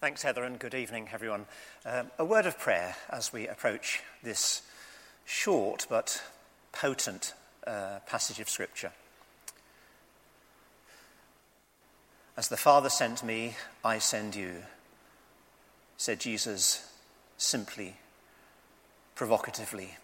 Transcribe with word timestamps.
Thanks, 0.00 0.22
Heather, 0.22 0.44
and 0.44 0.60
good 0.60 0.76
evening, 0.76 1.08
everyone. 1.12 1.46
Um, 1.84 2.12
a 2.20 2.24
word 2.24 2.46
of 2.46 2.56
prayer 2.56 2.94
as 3.10 3.32
we 3.32 3.48
approach 3.48 4.00
this 4.22 4.62
short 5.24 5.88
but 5.90 6.22
potent 6.70 7.34
uh, 7.66 7.98
passage 8.06 8.38
of 8.38 8.48
Scripture. 8.48 8.92
As 12.36 12.46
the 12.46 12.56
Father 12.56 12.88
sent 12.88 13.24
me, 13.24 13.56
I 13.84 13.98
send 13.98 14.36
you, 14.36 14.62
said 15.96 16.20
Jesus 16.20 16.88
simply, 17.36 17.96
provocatively, 19.16 19.96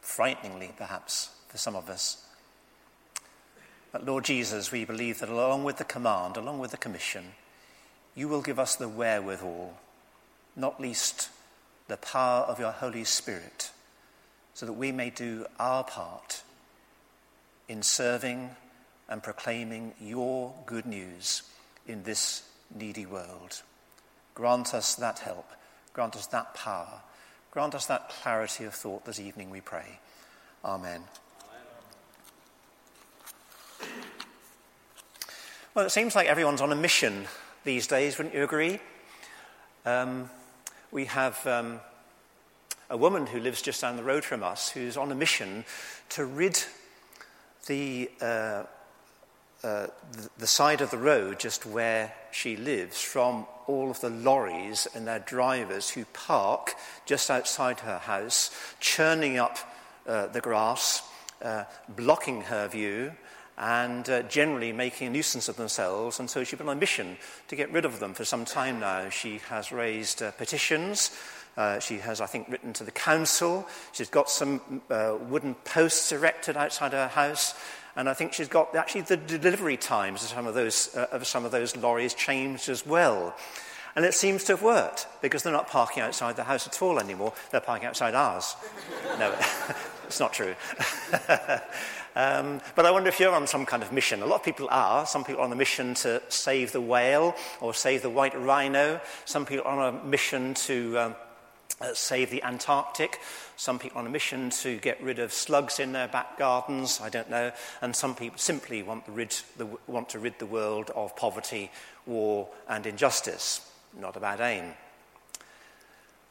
frighteningly, 0.00 0.72
perhaps, 0.76 1.30
for 1.46 1.56
some 1.56 1.76
of 1.76 1.88
us. 1.88 2.26
But 3.92 4.04
Lord 4.04 4.24
Jesus, 4.24 4.72
we 4.72 4.84
believe 4.84 5.20
that 5.20 5.28
along 5.28 5.62
with 5.62 5.76
the 5.76 5.84
command, 5.84 6.36
along 6.36 6.58
with 6.58 6.72
the 6.72 6.76
commission, 6.76 7.26
you 8.14 8.28
will 8.28 8.42
give 8.42 8.58
us 8.58 8.76
the 8.76 8.88
wherewithal, 8.88 9.74
not 10.56 10.80
least 10.80 11.30
the 11.88 11.96
power 11.96 12.42
of 12.42 12.58
your 12.58 12.70
Holy 12.70 13.04
Spirit, 13.04 13.70
so 14.54 14.66
that 14.66 14.72
we 14.72 14.92
may 14.92 15.10
do 15.10 15.46
our 15.58 15.84
part 15.84 16.42
in 17.68 17.82
serving 17.82 18.50
and 19.08 19.22
proclaiming 19.22 19.92
your 20.00 20.54
good 20.66 20.86
news 20.86 21.42
in 21.86 22.04
this 22.04 22.48
needy 22.74 23.04
world. 23.04 23.62
Grant 24.34 24.74
us 24.74 24.94
that 24.96 25.18
help, 25.18 25.50
grant 25.92 26.16
us 26.16 26.26
that 26.28 26.54
power, 26.54 27.00
grant 27.50 27.74
us 27.74 27.86
that 27.86 28.08
clarity 28.08 28.64
of 28.64 28.74
thought 28.74 29.04
this 29.04 29.20
evening, 29.20 29.50
we 29.50 29.60
pray. 29.60 29.98
Amen. 30.64 31.02
Well, 35.74 35.86
it 35.86 35.90
seems 35.90 36.14
like 36.14 36.28
everyone's 36.28 36.60
on 36.60 36.70
a 36.70 36.76
mission 36.76 37.26
these 37.64 37.86
days, 37.86 38.18
wouldn't 38.18 38.34
you 38.34 38.44
agree? 38.44 38.78
Um, 39.86 40.28
we 40.92 41.06
have 41.06 41.44
um, 41.46 41.80
a 42.90 42.96
woman 42.96 43.26
who 43.26 43.40
lives 43.40 43.62
just 43.62 43.80
down 43.80 43.96
the 43.96 44.04
road 44.04 44.22
from 44.22 44.42
us 44.42 44.70
who's 44.70 44.96
on 44.96 45.10
a 45.10 45.14
mission 45.14 45.64
to 46.10 46.26
rid 46.26 46.62
the, 47.66 48.10
uh, 48.20 48.64
uh, 49.62 49.86
the, 50.38 50.46
side 50.46 50.82
of 50.82 50.90
the 50.90 50.98
road 50.98 51.40
just 51.40 51.64
where 51.64 52.12
she 52.30 52.56
lives 52.56 53.00
from 53.00 53.46
all 53.66 53.90
of 53.90 54.00
the 54.02 54.10
lorries 54.10 54.86
and 54.94 55.06
their 55.06 55.20
drivers 55.20 55.88
who 55.88 56.04
park 56.12 56.74
just 57.06 57.30
outside 57.30 57.80
her 57.80 57.98
house, 57.98 58.50
churning 58.78 59.38
up 59.38 59.56
uh, 60.06 60.26
the 60.26 60.40
grass, 60.42 61.02
uh, 61.40 61.64
blocking 61.88 62.42
her 62.42 62.68
view, 62.68 63.12
and 63.56 64.08
uh, 64.08 64.22
generally 64.22 64.72
making 64.72 65.06
a 65.06 65.10
nuisance 65.10 65.48
of 65.48 65.56
themselves. 65.56 66.18
And 66.18 66.28
so 66.28 66.42
she's 66.42 66.58
been 66.58 66.68
on 66.68 66.76
a 66.76 66.80
mission 66.80 67.16
to 67.48 67.56
get 67.56 67.72
rid 67.72 67.84
of 67.84 68.00
them 68.00 68.14
for 68.14 68.24
some 68.24 68.44
time 68.44 68.80
now. 68.80 69.08
She 69.10 69.38
has 69.48 69.70
raised 69.70 70.22
uh, 70.22 70.32
petitions. 70.32 71.16
Uh, 71.56 71.78
she 71.78 71.98
has, 71.98 72.20
I 72.20 72.26
think, 72.26 72.48
written 72.48 72.72
to 72.74 72.84
the 72.84 72.90
council. 72.90 73.66
She's 73.92 74.10
got 74.10 74.28
some 74.28 74.82
uh, 74.90 75.16
wooden 75.28 75.54
posts 75.54 76.10
erected 76.10 76.56
outside 76.56 76.92
her 76.92 77.08
house. 77.08 77.54
And 77.96 78.08
I 78.08 78.14
think 78.14 78.32
she's 78.32 78.48
got 78.48 78.74
actually 78.74 79.02
the 79.02 79.16
delivery 79.16 79.76
times 79.76 80.24
of 80.24 80.30
some 80.30 80.48
of 80.48 80.54
those, 80.54 80.96
uh, 80.96 81.06
of 81.12 81.26
some 81.26 81.44
of 81.44 81.52
those 81.52 81.76
lorries 81.76 82.14
changed 82.14 82.68
as 82.68 82.84
well. 82.84 83.36
And 83.96 84.04
it 84.04 84.14
seems 84.14 84.44
to 84.44 84.52
have 84.52 84.62
worked 84.62 85.06
because 85.22 85.42
they're 85.42 85.52
not 85.52 85.68
parking 85.68 86.02
outside 86.02 86.36
the 86.36 86.44
house 86.44 86.66
at 86.66 86.82
all 86.82 86.98
anymore. 86.98 87.32
They're 87.50 87.60
parking 87.60 87.86
outside 87.86 88.14
ours. 88.14 88.56
no, 89.18 89.34
it's 90.06 90.20
not 90.20 90.32
true. 90.32 90.54
Um, 92.16 92.60
but 92.76 92.86
I 92.86 92.92
wonder 92.92 93.08
if 93.08 93.18
you're 93.18 93.34
on 93.34 93.48
some 93.48 93.66
kind 93.66 93.82
of 93.82 93.92
mission. 93.92 94.22
A 94.22 94.26
lot 94.26 94.36
of 94.36 94.44
people 94.44 94.68
are. 94.70 95.04
Some 95.04 95.24
people 95.24 95.42
are 95.42 95.46
on 95.46 95.52
a 95.52 95.56
mission 95.56 95.94
to 95.94 96.22
save 96.28 96.70
the 96.70 96.80
whale 96.80 97.34
or 97.60 97.74
save 97.74 98.02
the 98.02 98.10
white 98.10 98.40
rhino. 98.40 99.00
Some 99.24 99.44
people 99.44 99.66
are 99.66 99.80
on 99.80 99.94
a 99.94 100.04
mission 100.04 100.54
to 100.54 100.98
um, 100.98 101.16
uh, 101.80 101.92
save 101.92 102.30
the 102.30 102.42
Antarctic. 102.44 103.18
Some 103.56 103.80
people 103.80 103.98
on 103.98 104.06
a 104.06 104.10
mission 104.10 104.50
to 104.50 104.78
get 104.78 105.02
rid 105.02 105.18
of 105.18 105.32
slugs 105.32 105.80
in 105.80 105.92
their 105.92 106.06
back 106.06 106.38
gardens. 106.38 107.00
I 107.02 107.08
don't 107.08 107.30
know. 107.30 107.50
And 107.82 107.96
some 107.96 108.14
people 108.14 108.38
simply 108.38 108.84
want, 108.84 109.02
rid 109.08 109.34
the, 109.56 109.66
want 109.88 110.10
to 110.10 110.20
rid 110.20 110.38
the 110.38 110.46
world 110.46 110.90
of 110.94 111.16
poverty, 111.16 111.72
war, 112.06 112.48
and 112.68 112.86
injustice. 112.86 113.68
Not 113.98 114.16
a 114.16 114.20
bad 114.20 114.40
aim. 114.40 114.72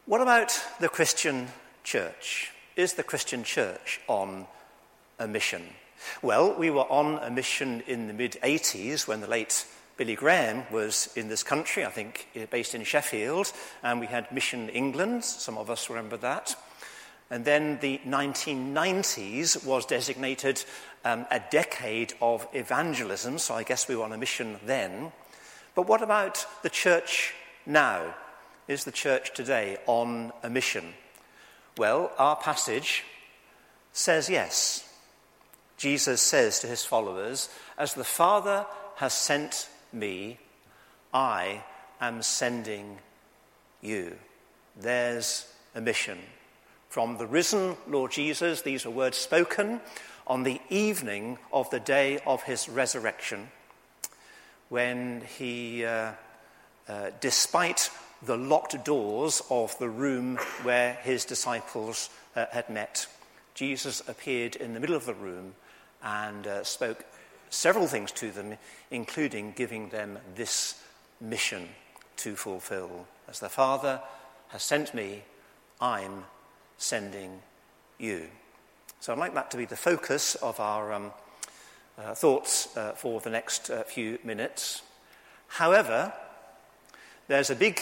What 0.05 0.21
about 0.21 0.59
the 0.79 0.89
Christian 0.89 1.47
church? 1.83 2.51
Is 2.75 2.93
the 2.93 3.03
Christian 3.03 3.43
church 3.43 4.01
on 4.07 4.47
a 5.17 5.27
mission? 5.27 5.63
Well, 6.21 6.53
we 6.53 6.69
were 6.69 6.91
on 6.91 7.19
a 7.23 7.29
mission 7.29 7.81
in 7.87 8.07
the 8.07 8.13
mid 8.13 8.33
80s 8.43 9.07
when 9.07 9.21
the 9.21 9.27
late 9.27 9.65
Billy 9.95 10.15
Graham 10.15 10.63
was 10.71 11.09
in 11.15 11.29
this 11.29 11.43
country, 11.43 11.85
I 11.85 11.89
think 11.89 12.27
based 12.49 12.75
in 12.75 12.83
Sheffield, 12.83 13.53
and 13.81 13.99
we 13.99 14.07
had 14.07 14.31
Mission 14.31 14.67
England, 14.69 15.23
some 15.23 15.57
of 15.57 15.69
us 15.69 15.89
remember 15.89 16.17
that. 16.17 16.55
And 17.29 17.45
then 17.45 17.79
the 17.79 18.01
1990s 18.05 19.65
was 19.65 19.85
designated 19.85 20.63
um, 21.05 21.25
a 21.31 21.39
decade 21.51 22.13
of 22.21 22.45
evangelism, 22.53 23.37
so 23.37 23.53
I 23.53 23.63
guess 23.63 23.87
we 23.87 23.95
were 23.95 24.03
on 24.03 24.11
a 24.11 24.17
mission 24.17 24.57
then. 24.65 25.11
But 25.75 25.87
what 25.87 26.01
about 26.01 26.45
the 26.63 26.69
church 26.69 27.33
now? 27.65 28.15
Is 28.67 28.85
the 28.85 28.91
church 28.91 29.33
today 29.33 29.77
on 29.87 30.31
a 30.41 30.49
mission? 30.49 30.93
Well, 31.77 32.11
our 32.17 32.35
passage 32.35 33.03
says 33.91 34.29
yes. 34.29 34.89
Jesus 35.77 36.21
says 36.21 36.59
to 36.59 36.67
his 36.67 36.85
followers, 36.85 37.49
As 37.77 37.93
the 37.93 38.03
Father 38.03 38.65
has 38.95 39.13
sent 39.13 39.67
me, 39.91 40.39
I 41.13 41.63
am 41.99 42.21
sending 42.21 42.99
you. 43.81 44.15
There's 44.79 45.45
a 45.75 45.81
mission. 45.81 46.19
From 46.89 47.17
the 47.17 47.27
risen 47.27 47.75
Lord 47.87 48.11
Jesus, 48.11 48.61
these 48.61 48.85
are 48.85 48.91
words 48.91 49.17
spoken 49.17 49.81
on 50.25 50.43
the 50.43 50.61
evening 50.69 51.37
of 51.51 51.69
the 51.69 51.79
day 51.79 52.19
of 52.25 52.43
his 52.43 52.69
resurrection, 52.69 53.49
when 54.69 55.21
he, 55.37 55.83
uh, 55.85 56.13
uh, 56.87 57.11
despite 57.19 57.89
the 58.21 58.37
locked 58.37 58.83
doors 58.85 59.41
of 59.49 59.77
the 59.79 59.89
room 59.89 60.37
where 60.63 60.93
his 61.03 61.25
disciples 61.25 62.09
uh, 62.35 62.45
had 62.51 62.69
met, 62.69 63.07
Jesus 63.53 64.01
appeared 64.07 64.55
in 64.55 64.73
the 64.73 64.79
middle 64.79 64.95
of 64.95 65.05
the 65.05 65.13
room 65.13 65.53
and 66.01 66.47
uh, 66.47 66.63
spoke 66.63 67.05
several 67.49 67.87
things 67.87 68.11
to 68.11 68.31
them, 68.31 68.57
including 68.91 69.53
giving 69.55 69.89
them 69.89 70.17
this 70.35 70.81
mission 71.21 71.69
to 72.17 72.35
fulfill. 72.35 73.07
As 73.29 73.39
the 73.39 73.49
Father 73.49 74.01
has 74.49 74.63
sent 74.63 74.93
me, 74.93 75.23
I'm 75.79 76.25
sending 76.77 77.41
you. 77.99 78.27
So 78.99 79.13
I'd 79.13 79.19
like 79.19 79.33
that 79.33 79.51
to 79.51 79.57
be 79.57 79.65
the 79.65 79.75
focus 79.75 80.35
of 80.35 80.59
our 80.59 80.93
um, 80.93 81.11
uh, 81.97 82.15
thoughts 82.15 82.75
uh, 82.75 82.93
for 82.93 83.19
the 83.19 83.29
next 83.29 83.69
uh, 83.69 83.83
few 83.83 84.17
minutes. 84.23 84.81
However, 85.47 86.13
there's 87.27 87.49
a 87.49 87.55
big, 87.55 87.81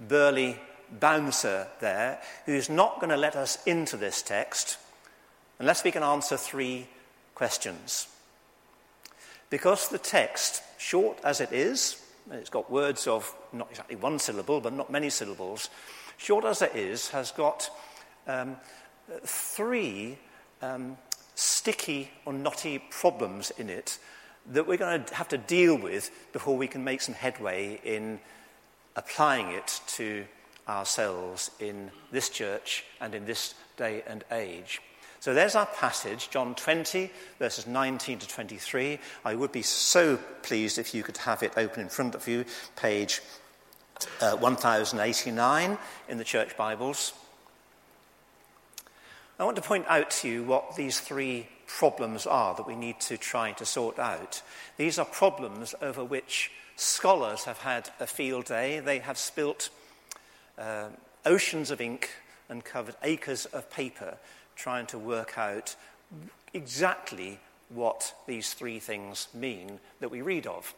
burly 0.00 0.56
bouncer 1.00 1.68
there 1.80 2.20
who's 2.46 2.68
not 2.68 2.96
going 3.00 3.10
to 3.10 3.16
let 3.16 3.36
us 3.36 3.58
into 3.66 3.96
this 3.96 4.22
text 4.22 4.78
unless 5.58 5.84
we 5.84 5.90
can 5.90 6.02
answer 6.02 6.36
three 6.36 6.86
questions. 7.34 8.08
Because 9.50 9.88
the 9.88 9.98
text, 9.98 10.62
short 10.78 11.18
as 11.24 11.40
it 11.40 11.52
is, 11.52 12.02
it's 12.30 12.50
got 12.50 12.70
words 12.70 13.06
of 13.06 13.34
not 13.52 13.68
exactly 13.70 13.96
one 13.96 14.18
syllable, 14.18 14.60
but 14.60 14.72
not 14.72 14.90
many 14.90 15.10
syllables, 15.10 15.68
short 16.16 16.44
as 16.44 16.62
it 16.62 16.74
is, 16.74 17.10
has 17.10 17.30
got 17.32 17.70
um, 18.26 18.56
three 19.24 20.18
um, 20.62 20.96
sticky 21.34 22.10
or 22.24 22.32
knotty 22.32 22.78
problems 22.90 23.50
in 23.52 23.68
it 23.68 23.98
that 24.46 24.66
we're 24.66 24.76
going 24.76 25.04
to 25.04 25.14
have 25.14 25.28
to 25.28 25.38
deal 25.38 25.76
with 25.76 26.10
before 26.32 26.56
we 26.56 26.66
can 26.66 26.82
make 26.82 27.00
some 27.00 27.14
headway 27.14 27.80
in 27.84 28.18
applying 28.96 29.48
it 29.48 29.80
to 29.86 30.24
ourselves 30.68 31.50
in 31.60 31.90
this 32.10 32.28
church 32.28 32.84
and 33.00 33.14
in 33.14 33.24
this 33.24 33.54
day 33.76 34.02
and 34.06 34.24
age. 34.30 34.80
So 35.20 35.34
there's 35.34 35.54
our 35.54 35.66
passage, 35.66 36.30
John 36.30 36.54
20, 36.54 37.10
verses 37.38 37.66
19 37.66 38.18
to 38.18 38.28
23. 38.28 38.98
I 39.24 39.34
would 39.34 39.52
be 39.52 39.62
so 39.62 40.18
pleased 40.42 40.78
if 40.78 40.94
you 40.94 41.04
could 41.04 41.18
have 41.18 41.42
it 41.44 41.52
open 41.56 41.80
in 41.80 41.88
front 41.88 42.14
of 42.16 42.26
you, 42.26 42.44
page 42.74 43.22
uh, 44.20 44.36
1089 44.36 45.78
in 46.08 46.18
the 46.18 46.24
church 46.24 46.56
Bibles. 46.56 47.12
I 49.38 49.44
want 49.44 49.56
to 49.56 49.62
point 49.62 49.86
out 49.88 50.10
to 50.10 50.28
you 50.28 50.42
what 50.42 50.76
these 50.76 51.00
three 51.00 51.48
problems 51.66 52.26
are 52.26 52.54
that 52.54 52.66
we 52.66 52.76
need 52.76 53.00
to 53.00 53.16
try 53.16 53.52
to 53.52 53.64
sort 53.64 53.98
out. 53.98 54.42
These 54.76 54.98
are 54.98 55.04
problems 55.04 55.74
over 55.80 56.04
which 56.04 56.50
scholars 56.76 57.44
have 57.44 57.58
had 57.58 57.90
a 58.00 58.06
field 58.06 58.46
day. 58.46 58.80
They 58.80 58.98
have 59.00 59.18
spilt 59.18 59.70
uh, 60.58 60.88
oceans 61.24 61.70
of 61.70 61.80
ink 61.80 62.10
and 62.48 62.64
covered 62.64 62.96
acres 63.02 63.46
of 63.46 63.70
paper 63.70 64.16
trying 64.56 64.86
to 64.86 64.98
work 64.98 65.38
out 65.38 65.74
exactly 66.52 67.38
what 67.68 68.14
these 68.26 68.52
three 68.52 68.78
things 68.78 69.28
mean 69.32 69.80
that 70.00 70.10
we 70.10 70.20
read 70.20 70.46
of. 70.46 70.74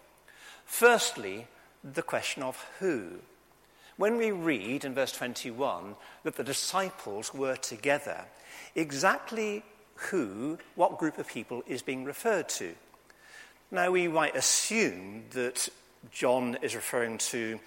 Firstly, 0.65 1.47
the 1.83 2.03
question 2.03 2.43
of 2.43 2.65
who. 2.79 3.19
when 3.97 4.17
we 4.17 4.33
read 4.33 4.85
in 4.85 4.95
verse 4.95 5.13
21 5.13 5.95
that 6.25 6.35
the 6.35 6.43
disciples 6.45 7.33
were 7.33 7.57
together, 7.57 8.25
exactly 8.75 9.63
who, 9.95 10.59
what 10.75 10.99
group 10.99 11.19
of 11.19 11.29
people 11.29 11.63
is 11.67 11.83
being 11.83 12.05
referred 12.05 12.49
to? 12.49 12.75
Now, 13.71 13.91
we 13.91 14.09
might 14.09 14.37
assume 14.37 15.25
that 15.31 15.69
John 16.11 16.59
is 16.63 16.75
referring 16.75 17.19
to 17.19 17.59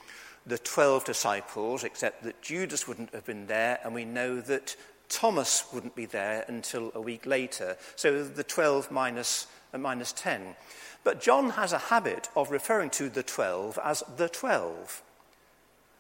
the 0.46 0.58
12 0.58 1.04
disciples, 1.06 1.84
except 1.84 2.24
that 2.24 2.42
Judas 2.42 2.88
wouldn't 2.88 3.14
have 3.14 3.26
been 3.26 3.48
there, 3.48 3.80
and 3.84 3.94
we 3.94 4.06
know 4.06 4.40
that 4.42 4.76
Thomas 5.10 5.66
wouldn't 5.74 5.96
be 5.96 6.06
there 6.06 6.46
until 6.48 6.92
a 6.96 7.02
week 7.02 7.26
later. 7.26 7.78
So 7.96 8.24
the 8.24 8.44
12 8.44 8.92
minus, 8.92 9.48
uh, 9.74 9.78
minus 9.78 10.12
10. 10.14 10.56
But 11.04 11.22
John 11.22 11.52
has 11.52 11.74
a 11.74 11.78
habit 11.78 12.30
of 12.36 12.52
referring 12.52 12.90
to 12.92 13.10
the 13.10 13.24
12 13.24 13.80
as 13.84 14.04
the 14.18 14.30
12. 14.30 15.02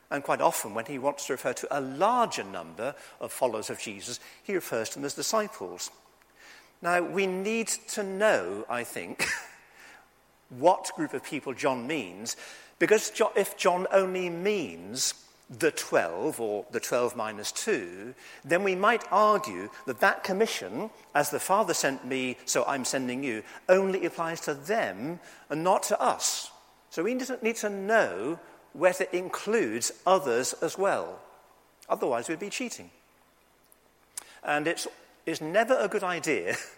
And 0.09 0.23
quite 0.23 0.41
often, 0.41 0.73
when 0.73 0.85
he 0.85 0.99
wants 0.99 1.27
to 1.27 1.33
refer 1.33 1.53
to 1.53 1.77
a 1.77 1.81
larger 1.81 2.43
number 2.43 2.95
of 3.19 3.31
followers 3.31 3.69
of 3.69 3.79
Jesus, 3.79 4.19
he 4.43 4.55
refers 4.55 4.89
to 4.89 4.95
them 4.95 5.05
as 5.05 5.13
disciples. 5.13 5.91
Now, 6.81 7.01
we 7.01 7.27
need 7.27 7.67
to 7.89 8.03
know, 8.03 8.65
I 8.69 8.83
think, 8.83 9.25
what 10.49 10.91
group 10.95 11.13
of 11.13 11.23
people 11.23 11.53
John 11.53 11.87
means, 11.87 12.37
because 12.79 13.11
if 13.35 13.57
John 13.57 13.87
only 13.91 14.29
means 14.29 15.13
the 15.49 15.71
12, 15.71 16.41
or 16.41 16.65
the 16.71 16.79
12 16.79 17.15
minus 17.15 17.51
2, 17.53 18.13
then 18.43 18.63
we 18.63 18.75
might 18.75 19.03
argue 19.11 19.69
that 19.85 20.01
that 20.01 20.23
commission, 20.23 20.89
as 21.15 21.29
the 21.29 21.39
Father 21.39 21.73
sent 21.73 22.05
me, 22.05 22.37
so 22.45 22.65
I'm 22.65 22.83
sending 22.83 23.23
you, 23.23 23.43
only 23.69 24.05
applies 24.05 24.41
to 24.41 24.53
them 24.53 25.19
and 25.49 25.63
not 25.63 25.83
to 25.83 26.01
us. 26.01 26.51
So 26.89 27.03
we 27.03 27.13
need 27.13 27.55
to 27.57 27.69
know 27.69 28.39
whether 28.73 29.05
it 29.05 29.13
includes 29.13 29.91
others 30.05 30.53
as 30.61 30.77
well. 30.77 31.19
Otherwise, 31.89 32.27
we'd 32.27 32.39
be 32.39 32.49
cheating. 32.49 32.91
And 34.43 34.67
it's, 34.67 34.87
it's 35.25 35.41
never 35.41 35.77
a 35.79 35.87
good 35.87 36.03
idea 36.03 36.57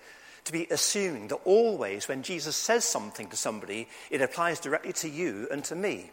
to 0.49 0.53
be 0.53 0.67
assuming 0.71 1.27
that 1.27 1.39
always 1.45 2.07
when 2.07 2.23
Jesus 2.23 2.55
says 2.55 2.83
something 2.83 3.27
to 3.29 3.37
somebody, 3.37 3.87
it 4.09 4.21
applies 4.21 4.59
directly 4.59 4.93
to 4.93 5.07
you 5.07 5.47
and 5.51 5.63
to 5.65 5.75
me. 5.75 6.09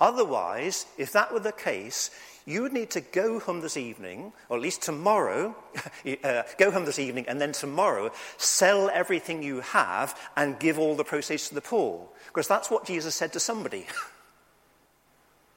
Otherwise, 0.00 0.86
if 0.96 1.12
that 1.12 1.32
were 1.32 1.40
the 1.40 1.52
case, 1.52 2.10
you 2.46 2.62
would 2.62 2.72
need 2.72 2.90
to 2.90 3.00
go 3.00 3.40
home 3.40 3.60
this 3.60 3.76
evening, 3.76 4.32
or 4.48 4.56
at 4.56 4.62
least 4.62 4.82
tomorrow, 4.82 5.56
uh, 6.24 6.42
go 6.56 6.70
home 6.70 6.84
this 6.84 7.00
evening, 7.00 7.24
and 7.26 7.40
then 7.40 7.50
tomorrow 7.52 8.12
sell 8.36 8.90
everything 8.90 9.42
you 9.42 9.60
have 9.60 10.18
and 10.36 10.58
give 10.60 10.78
all 10.78 10.94
the 10.94 11.04
proceeds 11.04 11.48
to 11.48 11.54
the 11.54 11.60
poor. 11.60 12.06
Because 12.28 12.46
that's 12.46 12.70
what 12.70 12.86
Jesus 12.86 13.14
said 13.14 13.32
to 13.32 13.40
somebody. 13.40 13.86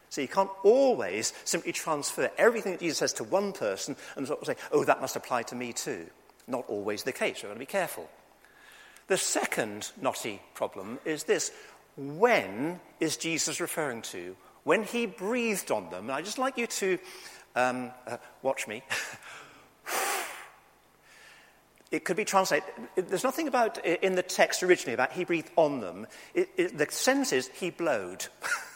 So 0.09 0.21
you 0.21 0.29
can't 0.29 0.49
always 0.63 1.33
simply 1.43 1.73
transfer 1.73 2.31
everything 2.37 2.71
that 2.71 2.79
Jesus 2.79 2.97
says 2.97 3.13
to 3.13 3.25
one 3.25 3.51
person 3.51 3.95
and 4.15 4.25
sort 4.25 4.39
of 4.39 4.47
say, 4.47 4.55
oh, 4.71 4.85
that 4.85 5.01
must 5.01 5.17
apply 5.17 5.43
to 5.43 5.55
me 5.55 5.73
too. 5.73 6.07
Not 6.47 6.65
always 6.67 7.03
the 7.03 7.11
case. 7.11 7.38
We've 7.38 7.49
got 7.49 7.53
to 7.53 7.59
be 7.59 7.65
careful. 7.65 8.09
The 9.07 9.17
second 9.17 9.91
knotty 10.01 10.41
problem 10.53 10.99
is 11.05 11.23
this 11.23 11.51
when 11.95 12.79
is 12.99 13.17
Jesus 13.17 13.59
referring 13.59 14.01
to? 14.03 14.35
When 14.63 14.83
he 14.83 15.05
breathed 15.05 15.71
on 15.71 15.89
them, 15.89 16.05
and 16.05 16.11
I'd 16.11 16.25
just 16.25 16.38
like 16.38 16.57
you 16.57 16.67
to 16.67 16.99
um, 17.55 17.91
uh, 18.05 18.17
watch 18.41 18.67
me. 18.67 18.83
it 21.91 22.03
could 22.03 22.17
be 22.17 22.25
translated. 22.25 22.67
There's 22.95 23.23
nothing 23.23 23.47
about 23.47 23.83
in 23.85 24.15
the 24.15 24.23
text 24.23 24.61
originally 24.61 24.94
about 24.94 25.13
he 25.13 25.23
breathed 25.23 25.51
on 25.55 25.79
them. 25.79 26.05
It, 26.33 26.49
it, 26.57 26.77
the 26.77 26.88
sense 26.89 27.31
is 27.31 27.47
he 27.47 27.71
blowed. 27.71 28.27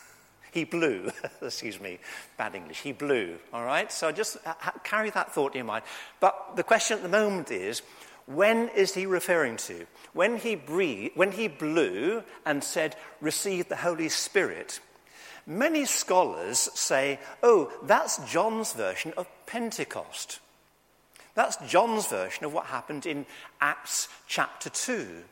He 0.52 0.66
blew. 0.66 1.10
Excuse 1.42 1.80
me, 1.80 2.00
bad 2.38 2.56
English. 2.56 2.82
He 2.82 2.92
blew. 2.92 3.38
All 3.54 3.64
right? 3.64 3.92
So 3.92 4.12
just 4.12 4.38
uh, 4.46 4.54
carry 4.84 5.10
that 5.12 5.34
thought 5.34 5.54
in 5.54 5.60
your 5.60 5.66
mind. 5.66 5.86
But 6.20 6.56
the 6.56 6.64
question 6.64 6.98
at 6.98 7.04
the 7.04 7.10
moment 7.10 7.52
is 7.52 7.82
when 8.26 8.70
is 8.70 8.94
he 8.94 9.06
referring 9.06 9.58
to? 9.58 9.86
When 10.14 10.38
he, 10.38 10.56
breathed, 10.56 11.16
when 11.16 11.32
he 11.32 11.48
blew 11.48 12.24
and 12.46 12.64
said, 12.64 12.96
Receive 13.22 13.70
the 13.70 13.78
Holy 13.78 14.10
Spirit, 14.10 14.80
many 15.48 15.86
scholars 15.86 16.70
say, 16.74 17.20
Oh, 17.42 17.72
that's 17.84 18.18
John's 18.30 18.74
version 18.74 19.14
of 19.18 19.28
Pentecost. 19.46 20.40
That's 21.34 21.58
John's 21.70 22.08
version 22.08 22.46
of 22.46 22.54
what 22.54 22.66
happened 22.66 23.06
in 23.06 23.26
Acts 23.62 24.10
chapter 24.28 24.70
2. 24.70 25.24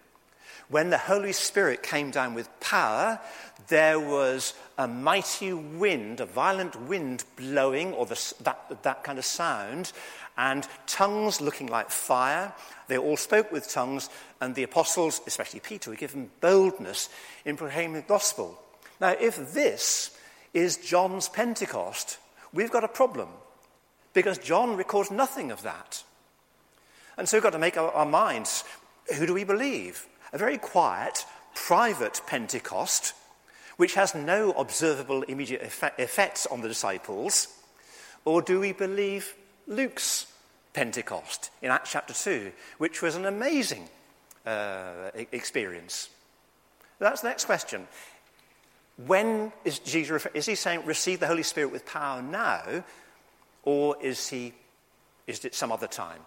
When 0.68 0.90
the 0.90 0.98
Holy 0.98 1.32
Spirit 1.32 1.82
came 1.82 2.12
down 2.12 2.34
with 2.34 2.48
power, 2.60 3.20
there 3.70 4.00
was 4.00 4.54
a 4.78 4.88
mighty 4.88 5.54
wind, 5.54 6.20
a 6.20 6.26
violent 6.26 6.80
wind 6.82 7.24
blowing, 7.36 7.94
or 7.94 8.06
the, 8.06 8.34
that, 8.44 8.84
that 8.84 9.04
kind 9.04 9.18
of 9.18 9.26
sound, 9.26 9.92
and 10.38 10.68
tongues 10.88 11.42
looking 11.42 11.68
like 11.68 11.90
fire. 11.90 12.54
They 12.88 12.98
all 12.98 13.18
spoke 13.18 13.52
with 13.52 13.70
tongues, 13.70 14.10
and 14.42 14.56
the 14.56 14.64
apostles, 14.64 15.22
especially 15.28 15.60
Peter, 15.60 15.90
were 15.90 15.96
given 15.96 16.30
boldness 16.42 17.10
in 17.46 17.58
proclaiming 17.58 17.94
the 17.96 18.02
gospel. 18.02 18.60
Now, 19.00 19.16
if 19.20 19.54
this 19.54 20.18
is 20.54 20.78
John's 20.78 21.30
Pentecost, 21.30 22.18
we've 22.54 22.72
got 22.72 22.84
a 22.84 22.88
problem, 22.90 23.30
because 24.14 24.38
John 24.38 24.76
records 24.76 25.12
nothing 25.12 25.52
of 25.52 25.64
that. 25.64 26.04
And 27.18 27.28
so 27.28 27.38
we've 27.38 27.44
got 27.44 27.52
to 27.54 27.60
make 27.60 27.78
our, 27.78 27.92
our 27.92 28.06
minds 28.06 28.64
who 29.18 29.26
do 29.26 29.34
we 29.34 29.44
believe? 29.44 30.06
A 30.32 30.38
very 30.38 30.58
quiet, 30.58 31.26
private 31.56 32.22
Pentecost, 32.28 33.14
which 33.78 33.96
has 33.96 34.14
no 34.14 34.52
observable 34.52 35.24
immediate 35.24 35.62
effects 35.98 36.46
on 36.46 36.62
the 36.62 36.68
disciples? 36.68 37.48
Or 38.26 38.42
do 38.42 38.60
we 38.60 38.74
believe 38.74 39.36
Luke's 39.68 40.28
Pentecost 40.74 41.52
in 41.62 41.72
Acts 41.72 41.92
chapter 41.92 42.14
2, 42.14 42.52
which 42.78 43.02
was 43.02 43.16
an 43.16 43.26
amazing 43.26 43.88
uh, 44.46 45.12
experience? 45.32 46.10
That's 47.00 47.22
the 47.22 47.30
next 47.30 47.46
question. 47.46 47.88
When 49.08 49.54
is 49.64 49.80
Jesus, 49.80 50.28
is 50.34 50.46
he 50.46 50.56
saying 50.56 50.86
receive 50.86 51.22
the 51.22 51.28
Holy 51.28 51.44
Spirit 51.44 51.72
with 51.72 51.86
power 51.86 52.22
now, 52.22 52.84
or 53.64 53.96
is, 54.02 54.28
he, 54.28 54.54
is 55.26 55.46
it 55.46 55.56
some 55.56 55.72
other 55.72 55.88
time? 55.88 56.20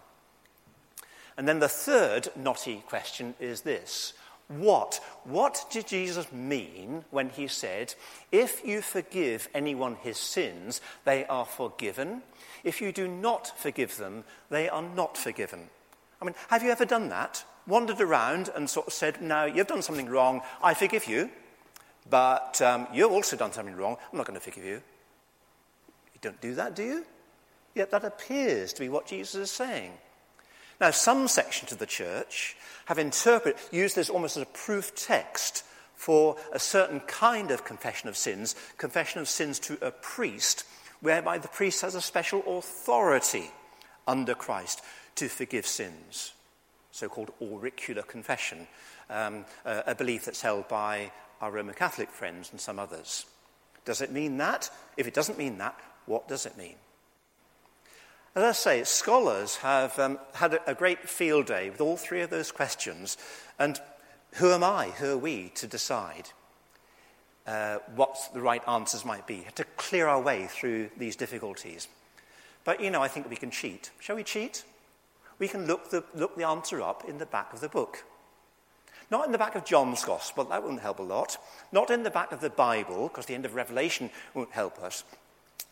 And 1.37 1.47
then 1.47 1.59
the 1.59 1.69
third 1.69 2.29
knotty 2.35 2.83
question 2.87 3.33
is 3.39 3.61
this 3.61 4.13
What? 4.47 4.99
What 5.23 5.65
did 5.71 5.87
Jesus 5.87 6.31
mean 6.31 7.05
when 7.11 7.29
he 7.29 7.47
said, 7.47 7.95
If 8.31 8.65
you 8.65 8.81
forgive 8.81 9.49
anyone 9.53 9.95
his 9.95 10.17
sins, 10.17 10.81
they 11.05 11.25
are 11.25 11.45
forgiven? 11.45 12.21
If 12.63 12.81
you 12.81 12.91
do 12.91 13.07
not 13.07 13.57
forgive 13.59 13.97
them, 13.97 14.23
they 14.49 14.69
are 14.69 14.81
not 14.81 15.17
forgiven. 15.17 15.69
I 16.21 16.25
mean, 16.25 16.35
have 16.49 16.63
you 16.63 16.71
ever 16.71 16.85
done 16.85 17.09
that? 17.09 17.43
Wandered 17.67 17.99
around 18.01 18.49
and 18.55 18.69
sort 18.69 18.87
of 18.87 18.93
said, 18.93 19.21
No, 19.21 19.45
you've 19.45 19.67
done 19.67 19.81
something 19.81 20.09
wrong, 20.09 20.41
I 20.61 20.73
forgive 20.73 21.07
you, 21.07 21.29
but 22.09 22.61
um, 22.61 22.87
you've 22.93 23.11
also 23.11 23.35
done 23.35 23.51
something 23.51 23.75
wrong, 23.75 23.97
I'm 24.11 24.17
not 24.17 24.27
going 24.27 24.39
to 24.39 24.43
forgive 24.43 24.65
you. 24.65 24.81
You 26.13 26.19
don't 26.21 26.41
do 26.41 26.55
that, 26.55 26.75
do 26.75 26.83
you? 26.83 27.05
Yet 27.75 27.91
that 27.91 28.03
appears 28.03 28.73
to 28.73 28.81
be 28.81 28.89
what 28.89 29.07
Jesus 29.07 29.35
is 29.35 29.51
saying. 29.51 29.93
Now, 30.79 30.91
some 30.91 31.27
sections 31.27 31.71
of 31.71 31.79
the 31.79 31.85
church 31.85 32.55
have 32.85 32.99
interpreted, 32.99 33.59
used 33.71 33.95
this 33.95 34.09
almost 34.09 34.37
as 34.37 34.43
a 34.43 34.47
proof 34.47 34.95
text 34.95 35.63
for 35.95 36.35
a 36.51 36.59
certain 36.59 36.99
kind 37.01 37.51
of 37.51 37.63
confession 37.63 38.09
of 38.09 38.17
sins, 38.17 38.55
confession 38.77 39.21
of 39.21 39.29
sins 39.29 39.59
to 39.59 39.77
a 39.81 39.91
priest, 39.91 40.65
whereby 40.99 41.37
the 41.37 41.47
priest 41.47 41.81
has 41.81 41.95
a 41.95 42.01
special 42.01 42.43
authority 42.57 43.51
under 44.07 44.35
Christ 44.35 44.81
to 45.15 45.29
forgive 45.29 45.65
sins. 45.65 46.33
So 46.91 47.07
called 47.07 47.31
auricular 47.41 48.03
confession, 48.03 48.67
um, 49.09 49.45
a, 49.65 49.83
a 49.87 49.95
belief 49.95 50.25
that's 50.25 50.41
held 50.41 50.67
by 50.67 51.11
our 51.41 51.51
Roman 51.51 51.75
Catholic 51.75 52.09
friends 52.09 52.49
and 52.51 52.59
some 52.59 52.79
others. 52.79 53.25
Does 53.85 54.01
it 54.01 54.11
mean 54.11 54.37
that? 54.37 54.69
If 54.97 55.07
it 55.07 55.13
doesn't 55.13 55.37
mean 55.37 55.57
that, 55.57 55.77
what 56.05 56.27
does 56.27 56.45
it 56.45 56.57
mean? 56.57 56.75
As 58.35 58.43
I 58.43 58.51
say, 58.51 58.83
scholars 58.83 59.57
have 59.57 59.99
um, 59.99 60.17
had 60.33 60.59
a, 60.65 60.73
great 60.73 61.07
field 61.07 61.45
day 61.45 61.69
with 61.69 61.79
all 61.79 61.97
three 61.97 62.21
of 62.21 62.31
those 62.31 62.51
questions. 62.51 63.15
And 63.59 63.79
who 64.33 64.51
am 64.51 64.63
I, 64.63 64.87
who 64.89 65.11
are 65.11 65.17
we 65.17 65.49
to 65.55 65.67
decide 65.67 66.29
uh, 67.45 67.77
what 67.95 68.17
the 68.33 68.41
right 68.41 68.67
answers 68.67 69.05
might 69.05 69.27
be, 69.27 69.45
to 69.53 69.63
clear 69.77 70.07
our 70.07 70.19
way 70.19 70.47
through 70.47 70.89
these 70.97 71.15
difficulties? 71.15 71.87
But, 72.63 72.81
you 72.81 72.89
know, 72.89 73.03
I 73.03 73.07
think 73.07 73.29
we 73.29 73.35
can 73.35 73.51
cheat. 73.51 73.91
Shall 73.99 74.15
we 74.15 74.23
cheat? 74.23 74.63
We 75.37 75.47
can 75.47 75.67
look 75.67 75.91
the, 75.91 76.03
look 76.15 76.35
the 76.35 76.47
answer 76.47 76.81
up 76.81 77.07
in 77.07 77.19
the 77.19 77.27
back 77.27 77.53
of 77.53 77.59
the 77.59 77.69
book. 77.69 78.03
Not 79.11 79.27
in 79.27 79.31
the 79.31 79.37
back 79.37 79.53
of 79.53 79.63
John's 79.63 80.03
Gospel, 80.03 80.45
that 80.45 80.63
wouldn't 80.63 80.81
help 80.81 80.97
a 80.97 81.03
lot. 81.03 81.37
Not 81.71 81.91
in 81.91 82.01
the 82.01 82.09
back 82.09 82.31
of 82.31 82.41
the 82.41 82.49
Bible, 82.49 83.09
because 83.09 83.27
the 83.27 83.35
end 83.35 83.45
of 83.45 83.53
Revelation 83.53 84.09
won't 84.33 84.53
help 84.53 84.79
us. 84.79 85.03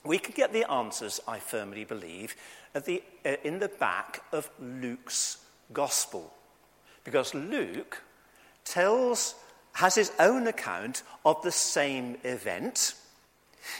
We 0.03 0.17
can 0.17 0.33
get 0.33 0.53
the 0.53 0.69
answers, 0.69 1.19
I 1.27 1.39
firmly 1.39 1.85
believe, 1.85 2.35
the, 2.73 3.03
uh, 3.25 3.35
in 3.43 3.59
the 3.59 3.69
back 3.69 4.23
of 4.31 4.49
Luke's 4.59 5.37
gospel. 5.73 6.33
Because 7.03 7.33
Luke 7.33 8.01
tells, 8.65 9.35
has 9.73 9.95
his 9.95 10.11
own 10.19 10.47
account 10.47 11.03
of 11.25 11.41
the 11.41 11.51
same 11.51 12.17
event. 12.23 12.95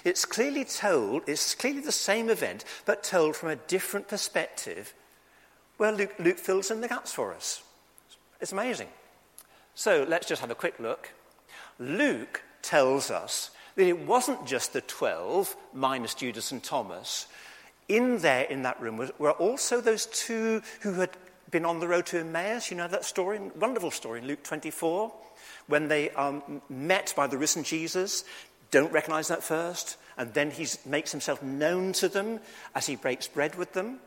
It's 0.04 0.26
clearly 0.26 0.66
told, 0.66 1.28
it's 1.28 1.56
clearly 1.56 1.82
the 1.82 1.92
same 1.92 2.30
event, 2.30 2.66
but 2.86 3.04
told 3.04 3.36
from 3.36 3.50
a 3.50 3.56
different 3.56 4.08
perspective 4.08 4.94
where 5.78 5.92
Luke, 5.92 6.14
Luke 6.20 6.38
fills 6.38 6.70
in 6.70 6.82
the 6.82 6.88
gaps 6.88 7.12
for 7.12 7.34
us. 7.34 7.64
It's 8.40 8.52
amazing. 8.52 8.90
So 9.74 10.06
let's 10.08 10.28
just 10.28 10.42
have 10.42 10.52
a 10.52 10.56
quick 10.56 10.80
look. 10.80 11.10
Luke 11.80 12.44
tells 12.62 13.10
us 13.10 13.50
that 13.76 13.88
it 13.88 14.00
wasn't 14.06 14.46
just 14.46 14.74
the 14.74 14.82
12 14.82 15.56
minus 15.74 16.14
Judas 16.14 16.52
and 16.52 16.64
Thomas. 16.64 17.28
In 17.88 18.20
there, 18.20 18.44
in 18.44 18.64
that 18.64 18.82
room, 18.82 19.10
were 19.18 19.32
also 19.32 19.82
those 19.82 20.06
two 20.06 20.62
who 20.82 20.94
had 20.94 21.10
been 21.50 21.66
on 21.66 21.80
the 21.80 21.88
road 21.88 22.06
to 22.08 22.20
Emmaus. 22.20 22.72
You 22.72 22.78
know 22.78 22.88
that 22.88 23.04
story? 23.04 23.40
Wonderful 23.60 23.92
story 23.92 24.20
in 24.20 24.28
Luke 24.28 24.44
24 24.44 25.12
when 25.68 25.88
they 25.88 26.10
are 26.12 26.42
met 26.70 27.14
by 27.16 27.28
the 27.28 27.38
risen 27.38 27.64
Jesus, 27.64 28.24
don't 28.72 28.92
recognize 28.92 29.28
that 29.30 29.44
first, 29.44 29.98
and 30.18 30.34
then 30.34 30.52
he 30.52 30.68
makes 30.86 31.12
himself 31.12 31.42
known 31.42 31.94
to 31.94 32.08
them 32.08 32.40
as 32.76 32.86
he 32.86 32.96
breaks 32.96 33.28
bread 33.28 33.56
with 33.56 33.74
them. 33.74 34.00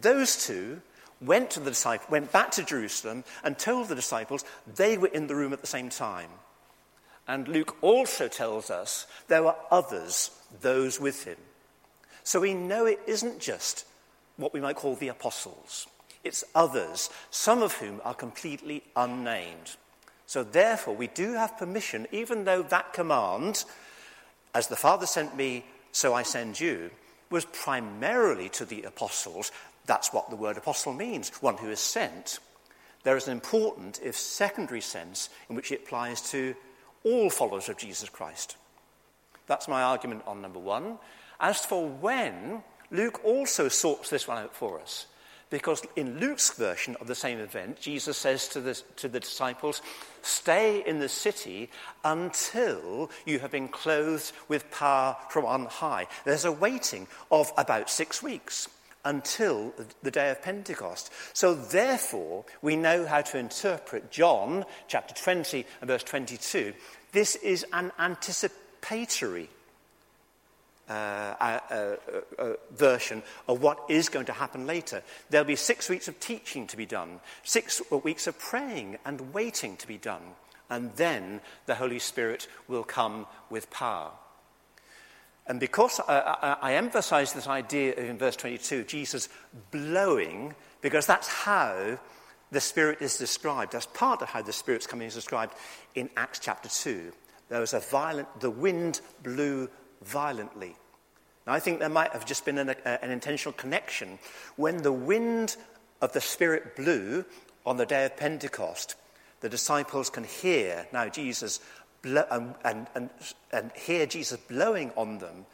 Those 0.00 0.46
two 0.46 0.80
went 1.20 1.50
to 1.50 1.60
the 1.60 1.70
disciples, 1.70 2.10
went 2.10 2.32
back 2.32 2.50
to 2.52 2.62
Jerusalem 2.62 3.24
and 3.42 3.58
told 3.58 3.88
the 3.88 3.94
disciples 3.94 4.44
they 4.74 4.98
were 4.98 5.08
in 5.08 5.26
the 5.26 5.34
room 5.34 5.52
at 5.52 5.60
the 5.60 5.66
same 5.66 5.88
time. 5.88 6.30
And 7.28 7.48
Luke 7.48 7.76
also 7.82 8.28
tells 8.28 8.70
us 8.70 9.06
there 9.28 9.42
were 9.42 9.56
others, 9.70 10.30
those 10.60 11.00
with 11.00 11.24
him. 11.24 11.38
So 12.22 12.40
we 12.40 12.54
know 12.54 12.86
it 12.86 13.00
isn't 13.06 13.40
just 13.40 13.84
what 14.36 14.52
we 14.52 14.60
might 14.60 14.76
call 14.76 14.94
the 14.94 15.08
apostles. 15.08 15.86
It's 16.24 16.44
others, 16.54 17.10
some 17.30 17.62
of 17.62 17.74
whom 17.74 18.00
are 18.04 18.14
completely 18.14 18.82
unnamed. 18.96 19.76
So 20.26 20.42
therefore, 20.42 20.94
we 20.94 21.06
do 21.06 21.34
have 21.34 21.56
permission, 21.56 22.06
even 22.10 22.44
though 22.44 22.62
that 22.64 22.92
command, 22.92 23.64
as 24.54 24.66
the 24.66 24.76
Father 24.76 25.06
sent 25.06 25.36
me, 25.36 25.64
so 25.92 26.14
I 26.14 26.24
send 26.24 26.58
you, 26.58 26.90
was 27.30 27.44
primarily 27.46 28.48
to 28.50 28.64
the 28.64 28.82
apostles. 28.82 29.52
That's 29.86 30.12
what 30.12 30.30
the 30.30 30.36
word 30.36 30.56
apostle 30.56 30.92
means, 30.92 31.30
one 31.40 31.56
who 31.56 31.70
is 31.70 31.80
sent. 31.80 32.40
There 33.04 33.16
is 33.16 33.28
an 33.28 33.32
important, 33.32 34.00
if 34.02 34.16
secondary 34.16 34.80
sense, 34.80 35.28
in 35.48 35.54
which 35.54 35.70
it 35.70 35.82
applies 35.84 36.20
to 36.32 36.56
all 37.06 37.30
followers 37.30 37.68
of 37.68 37.78
Jesus 37.78 38.08
Christ. 38.08 38.56
That's 39.46 39.68
my 39.68 39.82
argument 39.82 40.24
on 40.26 40.42
number 40.42 40.58
one. 40.58 40.98
As 41.38 41.64
for 41.64 41.88
when, 41.88 42.64
Luke 42.90 43.24
also 43.24 43.68
sorts 43.68 44.10
this 44.10 44.26
one 44.26 44.38
out 44.38 44.54
for 44.54 44.80
us. 44.80 45.06
Because 45.48 45.82
in 45.94 46.18
Luke's 46.18 46.50
version 46.54 46.96
of 47.00 47.06
the 47.06 47.14
same 47.14 47.38
event, 47.38 47.80
Jesus 47.80 48.16
says 48.16 48.48
to 48.48 48.60
the, 48.60 48.74
to 48.96 49.06
the 49.06 49.20
disciples, 49.20 49.80
Stay 50.22 50.82
in 50.84 50.98
the 50.98 51.08
city 51.08 51.70
until 52.04 53.12
you 53.24 53.38
have 53.38 53.52
been 53.52 53.68
clothed 53.68 54.32
with 54.48 54.68
power 54.72 55.16
from 55.30 55.44
on 55.44 55.66
high. 55.66 56.08
There's 56.24 56.44
a 56.44 56.50
waiting 56.50 57.06
of 57.30 57.52
about 57.56 57.88
six 57.88 58.24
weeks 58.24 58.68
until 59.06 59.72
the 60.02 60.10
day 60.10 60.30
of 60.30 60.42
Pentecost. 60.42 61.10
So, 61.32 61.54
therefore, 61.54 62.44
we 62.60 62.76
know 62.76 63.06
how 63.06 63.22
to 63.22 63.38
interpret 63.38 64.10
John 64.10 64.64
chapter 64.88 65.14
20 65.14 65.64
and 65.80 65.88
verse 65.88 66.02
22. 66.02 66.74
This 67.12 67.36
is 67.36 67.64
an 67.72 67.92
anticipatory 67.98 69.48
uh, 70.88 70.92
uh, 70.92 71.96
uh, 72.38 72.52
version 72.76 73.22
of 73.48 73.62
what 73.62 73.78
is 73.88 74.08
going 74.08 74.26
to 74.26 74.32
happen 74.32 74.66
later. 74.66 75.02
There'll 75.30 75.46
be 75.46 75.56
six 75.56 75.88
weeks 75.88 76.08
of 76.08 76.20
teaching 76.20 76.66
to 76.68 76.76
be 76.76 76.86
done, 76.86 77.20
six 77.44 77.80
weeks 77.90 78.26
of 78.26 78.38
praying 78.38 78.98
and 79.04 79.32
waiting 79.32 79.76
to 79.78 79.88
be 79.88 79.98
done, 79.98 80.22
and 80.68 80.94
then 80.96 81.40
the 81.66 81.76
Holy 81.76 81.98
Spirit 81.98 82.48
will 82.68 82.84
come 82.84 83.26
with 83.50 83.70
power. 83.70 84.10
And 85.46 85.60
because 85.60 86.00
I, 86.00 86.18
I, 86.42 86.56
I 86.70 86.74
emphasize 86.74 87.32
this 87.32 87.46
idea 87.46 87.94
in 87.94 88.18
verse 88.18 88.36
22, 88.36 88.84
Jesus 88.84 89.28
blowing, 89.70 90.54
because 90.80 91.06
that's 91.06 91.28
how 91.28 91.98
the 92.50 92.60
Spirit 92.60 93.00
is 93.00 93.18
described. 93.18 93.72
That's 93.72 93.86
part 93.86 94.22
of 94.22 94.28
how 94.28 94.42
the 94.42 94.52
Spirit's 94.52 94.86
coming 94.86 95.06
is 95.06 95.14
described 95.14 95.54
in 95.94 96.10
Acts 96.16 96.40
chapter 96.40 96.68
2. 96.68 97.12
There 97.48 97.60
was 97.60 97.74
a 97.74 97.80
violent, 97.80 98.40
the 98.40 98.50
wind 98.50 99.00
blew 99.22 99.68
violently. 100.02 100.76
Now, 101.46 101.52
I 101.52 101.60
think 101.60 101.78
there 101.78 101.88
might 101.88 102.12
have 102.12 102.26
just 102.26 102.44
been 102.44 102.58
an, 102.58 102.70
an 102.84 103.10
intentional 103.10 103.52
connection. 103.52 104.18
When 104.56 104.82
the 104.82 104.92
wind 104.92 105.56
of 106.00 106.12
the 106.12 106.20
Spirit 106.20 106.74
blew 106.74 107.24
on 107.64 107.76
the 107.76 107.86
day 107.86 108.04
of 108.04 108.16
Pentecost, 108.16 108.96
the 109.40 109.48
disciples 109.48 110.10
can 110.10 110.24
hear 110.24 110.86
now 110.92 111.08
Jesus 111.08 111.60
blow, 112.06 112.24
and, 112.30 112.54
and, 112.64 112.86
and, 112.94 113.10
and 113.52 113.72
hear 113.72 114.06
Jesus 114.06 114.38
blowing 114.38 114.92
on 114.96 115.18
them. 115.18 115.46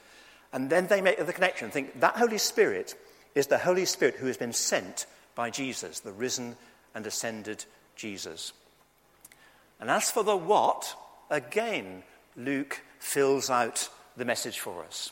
And 0.53 0.69
then 0.69 0.87
they 0.87 1.01
make 1.01 1.25
the 1.25 1.33
connection 1.33 1.71
think 1.71 1.99
that 2.01 2.17
Holy 2.17 2.39
Spirit 2.39 2.95
is 3.35 3.47
the 3.47 3.59
Holy 3.59 3.87
Spirit 3.87 4.17
who 4.17 4.27
has 4.27 4.37
been 4.37 4.53
sent 4.53 5.07
by 5.35 5.49
Jesus, 5.49 6.01
the 6.01 6.13
risen 6.13 6.57
and 6.95 7.07
ascended 7.07 7.65
Jesus. 7.97 8.53
And 9.81 9.91
as 9.91 10.11
for 10.11 10.23
the 10.23 10.37
what, 10.37 10.95
again, 11.31 12.03
Luke 12.37 12.83
fills 12.99 13.49
out 13.49 13.89
the 14.17 14.27
message 14.27 14.59
for 14.59 14.85
us 14.85 15.11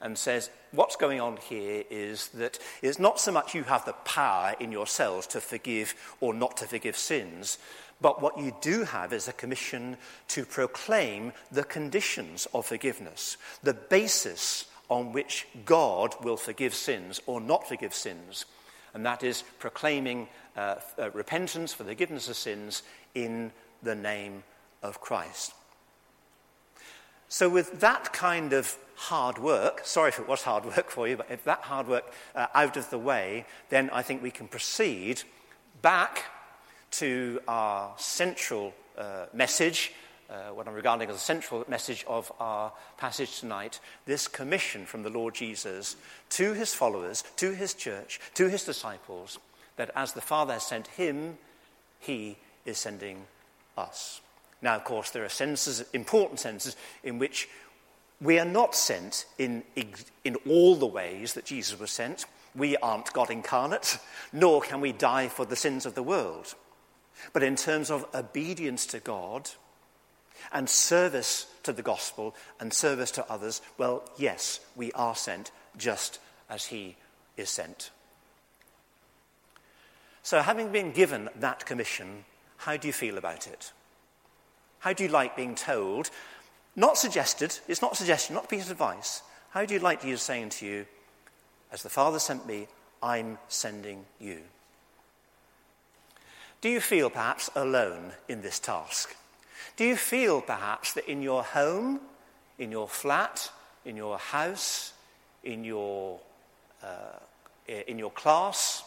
and 0.00 0.16
says, 0.16 0.48
What's 0.72 0.96
going 0.96 1.20
on 1.20 1.36
here 1.36 1.84
is 1.90 2.28
that 2.28 2.58
it's 2.80 2.98
not 2.98 3.20
so 3.20 3.32
much 3.32 3.54
you 3.54 3.64
have 3.64 3.84
the 3.84 3.92
power 3.92 4.54
in 4.58 4.72
yourselves 4.72 5.26
to 5.28 5.40
forgive 5.40 5.94
or 6.20 6.32
not 6.32 6.56
to 6.58 6.66
forgive 6.66 6.96
sins, 6.96 7.58
but 8.00 8.22
what 8.22 8.38
you 8.38 8.54
do 8.60 8.84
have 8.84 9.12
is 9.12 9.28
a 9.28 9.32
commission 9.32 9.96
to 10.28 10.44
proclaim 10.44 11.32
the 11.52 11.64
conditions 11.64 12.46
of 12.54 12.66
forgiveness, 12.66 13.36
the 13.62 13.74
basis 13.74 14.66
on 14.88 15.12
which 15.12 15.46
God 15.64 16.14
will 16.24 16.36
forgive 16.36 16.74
sins 16.74 17.20
or 17.26 17.40
not 17.40 17.68
forgive 17.68 17.94
sins. 17.94 18.44
And 18.94 19.06
that 19.06 19.22
is 19.22 19.44
proclaiming 19.58 20.28
uh, 20.56 20.76
uh, 20.98 21.10
repentance 21.12 21.72
for 21.72 21.84
the 21.84 21.90
forgiveness 21.90 22.28
of 22.28 22.36
sins 22.36 22.82
in 23.14 23.52
the 23.82 23.94
name 23.94 24.42
of 24.82 25.00
Christ. 25.00 25.54
So, 27.28 27.48
with 27.48 27.80
that 27.80 28.12
kind 28.12 28.52
of 28.52 28.76
hard 28.96 29.38
work, 29.38 29.82
sorry 29.84 30.08
if 30.08 30.18
it 30.18 30.26
was 30.26 30.42
hard 30.42 30.64
work 30.64 30.90
for 30.90 31.06
you, 31.06 31.16
but 31.16 31.30
if 31.30 31.44
that 31.44 31.60
hard 31.60 31.86
work 31.86 32.12
uh, 32.34 32.48
out 32.54 32.76
of 32.76 32.90
the 32.90 32.98
way, 32.98 33.46
then 33.68 33.88
I 33.90 34.02
think 34.02 34.22
we 34.22 34.32
can 34.32 34.48
proceed 34.48 35.22
back 35.80 36.24
to 36.92 37.40
our 37.46 37.92
central 37.96 38.74
uh, 38.98 39.26
message, 39.32 39.92
uh, 40.28 40.50
what 40.54 40.68
I'm 40.68 40.74
regarding 40.74 41.08
as 41.08 41.16
a 41.16 41.18
central 41.18 41.64
message 41.68 42.04
of 42.06 42.30
our 42.40 42.72
passage 42.96 43.40
tonight 43.40 43.80
this 44.06 44.28
commission 44.28 44.86
from 44.86 45.02
the 45.02 45.10
Lord 45.10 45.34
Jesus 45.34 45.96
to 46.30 46.52
his 46.52 46.74
followers, 46.74 47.24
to 47.36 47.52
his 47.52 47.74
church, 47.74 48.20
to 48.34 48.48
his 48.48 48.64
disciples, 48.64 49.38
that 49.76 49.90
as 49.96 50.12
the 50.12 50.20
Father 50.20 50.54
has 50.54 50.64
sent 50.64 50.86
him, 50.88 51.38
he 51.98 52.36
is 52.64 52.78
sending 52.78 53.24
us. 53.76 54.20
Now, 54.62 54.76
of 54.76 54.84
course, 54.84 55.10
there 55.10 55.24
are 55.24 55.30
senses, 55.30 55.84
important 55.92 56.40
senses, 56.40 56.76
in 57.02 57.18
which 57.18 57.48
we 58.20 58.38
are 58.38 58.44
not 58.44 58.74
sent 58.74 59.24
in, 59.38 59.62
in 60.24 60.36
all 60.48 60.76
the 60.76 60.86
ways 60.86 61.32
that 61.34 61.46
Jesus 61.46 61.78
was 61.78 61.90
sent. 61.90 62.26
We 62.54 62.76
aren't 62.76 63.12
God 63.12 63.30
incarnate, 63.30 63.98
nor 64.32 64.60
can 64.60 64.80
we 64.80 64.92
die 64.92 65.28
for 65.28 65.46
the 65.46 65.56
sins 65.56 65.86
of 65.86 65.94
the 65.94 66.02
world. 66.02 66.54
But 67.32 67.42
in 67.42 67.56
terms 67.56 67.90
of 67.90 68.06
obedience 68.14 68.86
to 68.86 69.00
God 69.00 69.50
and 70.52 70.68
service 70.68 71.46
to 71.62 71.72
the 71.72 71.82
gospel 71.82 72.34
and 72.58 72.72
service 72.72 73.10
to 73.12 73.30
others, 73.30 73.60
well, 73.78 74.02
yes, 74.16 74.60
we 74.76 74.92
are 74.92 75.14
sent 75.14 75.50
just 75.76 76.18
as 76.48 76.66
He 76.66 76.96
is 77.36 77.50
sent. 77.50 77.90
So, 80.22 80.42
having 80.42 80.70
been 80.70 80.92
given 80.92 81.28
that 81.36 81.66
commission, 81.66 82.24
how 82.58 82.76
do 82.76 82.86
you 82.86 82.92
feel 82.92 83.18
about 83.18 83.46
it? 83.46 83.72
How 84.80 84.92
do 84.92 85.04
you 85.04 85.10
like 85.10 85.36
being 85.36 85.54
told? 85.54 86.10
Not 86.76 86.98
suggested, 86.98 87.58
it's 87.68 87.82
not 87.82 87.96
suggestion, 87.96 88.34
not 88.34 88.48
piece 88.48 88.64
of 88.64 88.72
advice. 88.72 89.22
How 89.50 89.64
do 89.64 89.74
you 89.74 89.80
like 89.80 90.02
Jesus 90.02 90.22
saying 90.22 90.50
to 90.50 90.66
you, 90.66 90.86
As 91.72 91.82
the 91.82 91.88
Father 91.88 92.18
sent 92.18 92.46
me, 92.46 92.68
I'm 93.02 93.38
sending 93.48 94.04
you? 94.18 94.40
Do 96.60 96.68
you 96.68 96.80
feel 96.80 97.10
perhaps 97.10 97.50
alone 97.54 98.12
in 98.28 98.42
this 98.42 98.58
task? 98.58 99.16
Do 99.76 99.84
you 99.84 99.96
feel 99.96 100.40
perhaps 100.40 100.92
that 100.94 101.10
in 101.10 101.22
your 101.22 101.42
home, 101.42 102.00
in 102.58 102.70
your 102.70 102.88
flat, 102.88 103.50
in 103.84 103.96
your 103.96 104.18
house, 104.18 104.92
in 105.42 105.64
your, 105.64 106.20
uh, 106.82 107.18
in 107.66 107.98
your 107.98 108.10
class, 108.10 108.82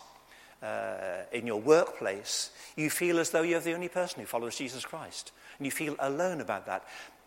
uh, 0.62 1.24
in 1.32 1.48
your 1.48 1.60
workplace, 1.60 2.51
you 2.75 2.89
feel 2.89 3.20
as 3.20 3.32
though 3.32 3.42
you're 3.42 3.60
the 3.60 3.74
only 3.74 3.89
person 3.89 4.20
who 4.20 4.27
follows 4.27 4.56
Jesus 4.56 4.86
Christ? 4.86 5.32
and 5.58 5.65
you 5.65 5.72
feel 5.72 5.96
alone 6.00 6.42
about 6.42 6.65
that. 6.65 6.84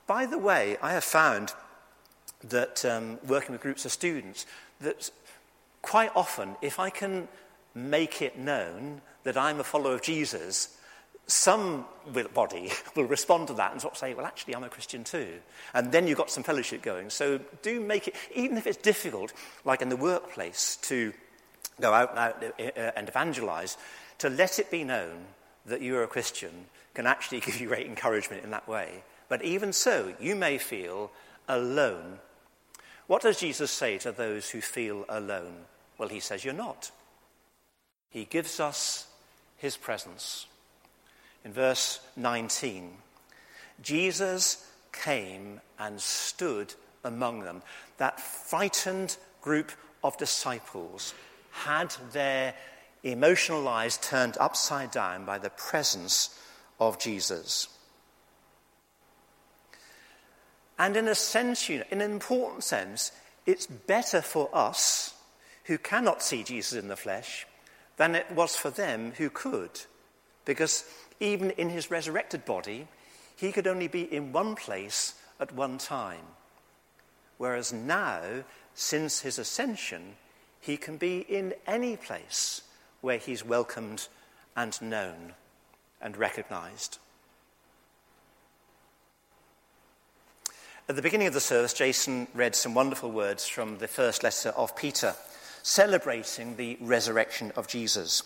By 0.06 0.26
the 0.26 0.38
way, 0.38 0.76
I 0.82 0.92
have 0.92 1.04
found 1.04 1.52
that 2.44 2.84
um, 2.84 3.18
working 3.26 3.52
with 3.52 3.60
groups 3.60 3.84
of 3.84 3.92
students, 3.92 4.46
that 4.80 5.10
quite 5.82 6.10
often, 6.14 6.56
if 6.62 6.78
I 6.78 6.90
can 6.90 7.28
make 7.76 8.22
it 8.22 8.38
known 8.38 9.02
that 9.24 9.36
I'm 9.36 9.60
a 9.60 9.64
follower 9.64 9.94
of 9.94 10.02
Jesus, 10.02 10.76
some 11.26 11.84
body 12.32 12.70
will 12.96 13.04
respond 13.04 13.48
to 13.48 13.54
that 13.54 13.72
and 13.72 13.80
sort 13.80 13.94
of 13.94 13.98
say, 13.98 14.14
well, 14.14 14.26
actually, 14.26 14.56
I'm 14.56 14.64
a 14.64 14.68
Christian 14.68 15.04
too. 15.04 15.28
And 15.74 15.92
then 15.92 16.06
you've 16.06 16.18
got 16.18 16.30
some 16.30 16.42
fellowship 16.42 16.82
going. 16.82 17.10
So 17.10 17.38
do 17.62 17.80
make 17.80 18.08
it, 18.08 18.14
even 18.34 18.56
if 18.56 18.66
it's 18.66 18.78
difficult, 18.78 19.32
like 19.64 19.82
in 19.82 19.90
the 19.90 19.96
workplace, 19.96 20.76
to 20.82 21.12
go 21.80 21.92
out 21.92 22.16
and 22.16 22.52
eh, 22.58 22.70
eh, 22.74 22.92
evangelize, 22.96 23.76
to 24.18 24.30
let 24.30 24.58
it 24.58 24.70
be 24.70 24.82
known 24.82 25.26
that 25.66 25.82
you're 25.82 26.02
a 26.02 26.08
Christian 26.08 26.66
can 26.94 27.06
actually 27.06 27.40
give 27.46 27.60
you 27.60 27.68
great 27.68 27.86
encouragement 27.86 28.42
in 28.42 28.50
that 28.50 28.66
way. 28.66 29.02
But 29.28 29.44
even 29.44 29.72
so, 29.72 30.14
you 30.20 30.34
may 30.34 30.56
feel 30.56 31.10
alone. 31.48 32.20
What 33.06 33.22
does 33.22 33.38
Jesus 33.38 33.70
say 33.70 33.98
to 33.98 34.12
those 34.12 34.50
who 34.50 34.60
feel 34.60 35.04
alone? 35.08 35.66
Well, 35.98 36.08
he 36.08 36.20
says, 36.20 36.44
You're 36.44 36.54
not. 36.54 36.90
He 38.10 38.24
gives 38.24 38.60
us 38.60 39.06
his 39.56 39.76
presence. 39.76 40.46
In 41.44 41.52
verse 41.52 42.00
19, 42.16 42.90
Jesus 43.82 44.66
came 44.92 45.60
and 45.78 46.00
stood 46.00 46.74
among 47.04 47.40
them. 47.40 47.62
That 47.98 48.20
frightened 48.20 49.16
group 49.42 49.72
of 50.02 50.16
disciples 50.18 51.14
had 51.50 51.94
their 52.12 52.54
emotional 53.02 53.60
lives 53.60 53.98
turned 53.98 54.36
upside 54.40 54.90
down 54.90 55.24
by 55.24 55.38
the 55.38 55.50
presence 55.50 56.38
of 56.80 56.98
Jesus. 56.98 57.68
And 60.78 60.96
in 60.96 61.08
a 61.08 61.14
sense, 61.14 61.70
in 61.70 61.84
an 61.90 62.00
important 62.00 62.64
sense, 62.64 63.12
it's 63.46 63.66
better 63.66 64.20
for 64.20 64.50
us 64.52 65.14
who 65.64 65.78
cannot 65.78 66.22
see 66.22 66.42
Jesus 66.42 66.78
in 66.78 66.88
the 66.88 66.96
flesh 66.96 67.46
than 67.96 68.14
it 68.14 68.30
was 68.30 68.56
for 68.56 68.70
them 68.70 69.12
who 69.16 69.30
could. 69.30 69.70
Because 70.44 70.84
even 71.20 71.50
in 71.52 71.70
his 71.70 71.90
resurrected 71.90 72.44
body, 72.44 72.86
he 73.36 73.52
could 73.52 73.66
only 73.66 73.88
be 73.88 74.02
in 74.02 74.32
one 74.32 74.54
place 74.54 75.14
at 75.40 75.52
one 75.52 75.78
time. 75.78 76.24
Whereas 77.38 77.72
now, 77.72 78.22
since 78.74 79.20
his 79.20 79.38
ascension, 79.38 80.14
he 80.60 80.76
can 80.76 80.96
be 80.96 81.18
in 81.20 81.54
any 81.66 81.96
place 81.96 82.62
where 83.00 83.18
he's 83.18 83.44
welcomed 83.44 84.08
and 84.56 84.80
known 84.80 85.34
and 86.00 86.16
recognized. 86.16 86.98
At 90.88 90.96
the 90.96 91.02
beginning 91.02 91.26
of 91.26 91.34
the 91.34 91.40
service, 91.40 91.72
Jason 91.72 92.28
read 92.32 92.54
some 92.54 92.72
wonderful 92.72 93.10
words 93.10 93.46
from 93.46 93.78
the 93.78 93.88
first 93.88 94.22
letter 94.22 94.50
of 94.50 94.76
Peter, 94.76 95.14
celebrating 95.66 96.54
the 96.54 96.78
resurrection 96.80 97.50
of 97.56 97.66
Jesus. 97.66 98.22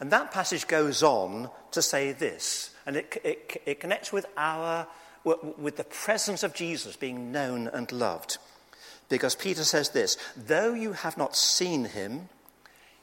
And 0.00 0.10
that 0.10 0.30
passage 0.30 0.66
goes 0.66 1.02
on 1.02 1.50
to 1.72 1.82
say 1.82 2.12
this, 2.12 2.74
and 2.86 2.96
it, 2.96 3.20
it, 3.22 3.62
it 3.66 3.80
connects 3.80 4.12
with 4.12 4.24
our 4.38 4.86
with 5.22 5.76
the 5.76 5.84
presence 5.84 6.42
of 6.42 6.54
Jesus 6.54 6.96
being 6.96 7.30
known 7.30 7.68
and 7.68 7.92
loved. 7.92 8.38
Because 9.10 9.34
Peter 9.34 9.64
says 9.64 9.90
this 9.90 10.16
though 10.34 10.72
you 10.72 10.92
have 10.92 11.18
not 11.18 11.36
seen 11.36 11.84
him, 11.84 12.30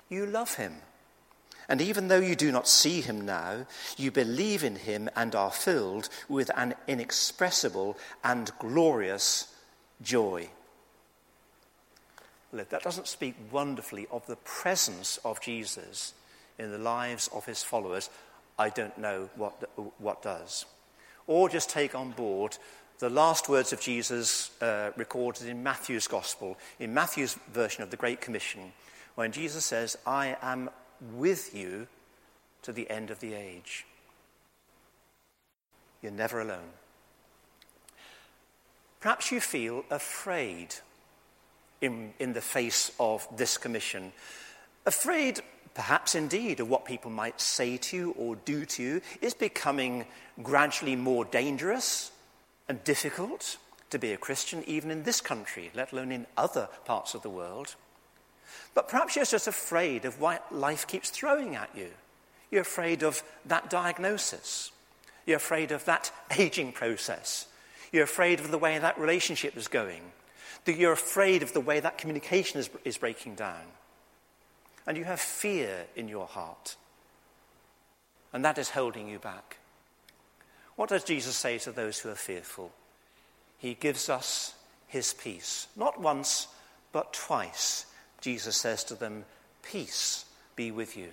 you 0.10 0.26
love 0.26 0.56
him. 0.56 0.78
And 1.70 1.80
even 1.80 2.08
though 2.08 2.20
you 2.20 2.36
do 2.36 2.52
not 2.52 2.68
see 2.68 3.02
him 3.02 3.26
now, 3.26 3.68
you 3.96 4.10
believe 4.10 4.64
in 4.64 4.78
him 4.78 5.08
and 5.16 5.36
are 5.36 5.52
filled 5.52 6.10
with 6.28 6.50
an 6.58 6.74
inexpressible 6.88 7.96
and 8.24 8.52
glorious 8.58 9.54
joy. 10.02 10.50
That 12.54 12.84
doesn't 12.84 13.08
speak 13.08 13.36
wonderfully 13.52 14.08
of 14.10 14.26
the 14.26 14.38
presence 14.38 15.20
of 15.26 15.42
Jesus 15.42 16.14
in 16.58 16.72
the 16.72 16.78
lives 16.78 17.30
of 17.34 17.46
his 17.46 17.62
followers, 17.64 18.10
I 18.58 18.70
don't 18.70 18.98
know 18.98 19.30
what, 19.36 19.70
what 20.00 20.22
does. 20.22 20.66
Or 21.28 21.50
just 21.50 21.70
take 21.70 21.94
on 21.94 22.12
board 22.12 22.58
the 23.00 23.10
last 23.10 23.48
words 23.48 23.74
of 23.74 23.82
Jesus 23.82 24.50
uh, 24.62 24.92
recorded 24.96 25.48
in 25.48 25.62
Matthew's 25.62 26.08
Gospel, 26.08 26.58
in 26.80 26.94
Matthew's 26.94 27.38
version 27.54 27.84
of 27.84 27.92
the 27.92 27.98
Great 27.98 28.22
Commission, 28.22 28.72
when 29.16 29.32
Jesus 29.32 29.66
says, 29.66 29.98
I 30.06 30.36
am 30.42 30.70
with 31.14 31.56
you 31.56 31.88
to 32.64 32.72
the 32.72 32.90
end 32.90 33.12
of 33.12 33.20
the 33.20 33.34
age. 33.34 33.86
You're 36.02 36.12
never 36.12 36.42
alone. 36.42 36.72
Perhaps 39.00 39.32
you 39.32 39.40
feel 39.40 39.86
afraid 39.92 40.76
in, 41.82 42.14
in 42.20 42.34
the 42.34 42.42
face 42.42 42.92
of 43.00 43.28
this 43.36 43.58
commission. 43.58 44.12
Afraid 44.86 45.42
perhaps 45.78 46.16
indeed 46.16 46.60
of 46.60 46.68
what 46.68 46.86
people 46.86 47.12
might 47.12 47.40
say 47.40 47.78
to 47.78 47.96
you 47.96 48.12
or 48.18 48.36
do 48.36 48.66
to 48.66 48.82
you, 48.82 49.02
is 49.22 49.36
becoming 49.36 50.04
gradually 50.42 50.96
more 50.96 51.24
dangerous 51.24 52.12
and 52.68 52.84
difficult 52.84 53.58
to 53.92 54.00
be 54.00 54.12
a 54.12 54.18
Christian, 54.18 54.64
even 54.66 54.90
in 54.90 55.04
this 55.04 55.22
country, 55.22 55.70
let 55.76 55.92
alone 55.92 56.12
in 56.12 56.26
other 56.36 56.68
parts 56.86 57.14
of 57.14 57.22
the 57.22 57.30
world. 57.30 57.76
But 58.74 58.88
perhaps 58.88 59.16
you're 59.16 59.24
just 59.24 59.48
afraid 59.48 60.04
of 60.04 60.20
what 60.20 60.52
life 60.52 60.88
keeps 60.88 61.12
throwing 61.12 61.56
at 61.56 61.70
you. 61.76 61.90
You're 62.50 62.62
afraid 62.62 63.04
of 63.04 63.22
that 63.46 63.70
diagnosis. 63.70 64.72
You're 65.28 65.38
afraid 65.38 65.72
of 65.72 65.86
that 65.86 66.12
aging 66.40 66.72
process. 66.72 67.46
You're 67.92 68.06
afraid 68.06 68.40
of 68.40 68.50
the 68.50 68.58
way 68.58 68.80
that 68.80 69.00
relationship 69.00 69.56
is 69.56 69.68
going. 69.68 70.02
That 70.66 70.78
you're 70.78 70.94
afraid 70.94 71.44
of 71.44 71.54
the 71.54 71.62
way 71.62 71.80
that 71.80 71.98
communication 71.98 72.60
is, 72.60 72.70
is 72.84 72.98
breaking 72.98 73.36
down 73.36 73.64
and 74.88 74.98
you 74.98 75.04
have 75.04 75.20
fear 75.20 75.86
in 75.96 76.08
your 76.08 76.26
heart. 76.26 76.78
And 78.32 78.44
that 78.46 78.58
is 78.58 78.70
holding 78.70 79.10
you 79.10 79.20
back. 79.20 79.58
What 80.78 80.90
does 80.90 81.04
Jesus 81.04 81.36
say 81.36 81.58
to 81.60 81.72
those 81.72 82.00
who 82.00 82.10
are 82.10 82.16
fearful? 82.16 82.72
He 83.58 83.74
gives 83.74 84.10
us 84.10 84.56
his 84.88 85.14
peace. 85.14 85.68
Not 85.76 86.00
once, 86.00 86.48
but 86.94 87.14
twice. 87.14 87.86
Jesus 88.22 88.56
says 88.56 88.84
to 88.86 88.96
them, 88.96 89.26
Peace 89.62 90.26
be 90.56 90.72
with 90.72 90.96
you. 90.96 91.10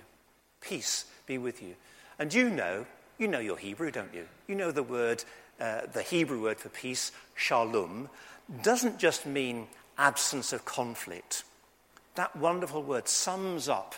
Peace 0.61 1.05
be 1.25 1.37
with 1.37 1.61
you. 1.61 1.75
And 2.17 2.33
you 2.33 2.49
know, 2.49 2.85
you 3.17 3.27
know 3.27 3.39
your 3.39 3.57
Hebrew, 3.57 3.91
don't 3.91 4.13
you? 4.13 4.25
You 4.47 4.55
know 4.55 4.71
the 4.71 4.83
word, 4.83 5.23
uh, 5.59 5.81
the 5.91 6.01
Hebrew 6.01 6.41
word 6.41 6.59
for 6.59 6.69
peace, 6.69 7.11
shalom, 7.35 8.09
doesn't 8.61 8.99
just 8.99 9.25
mean 9.25 9.67
absence 9.97 10.53
of 10.53 10.65
conflict 10.65 11.43
that 12.15 12.35
wonderful 12.35 12.81
word 12.81 13.07
sums 13.07 13.69
up 13.69 13.95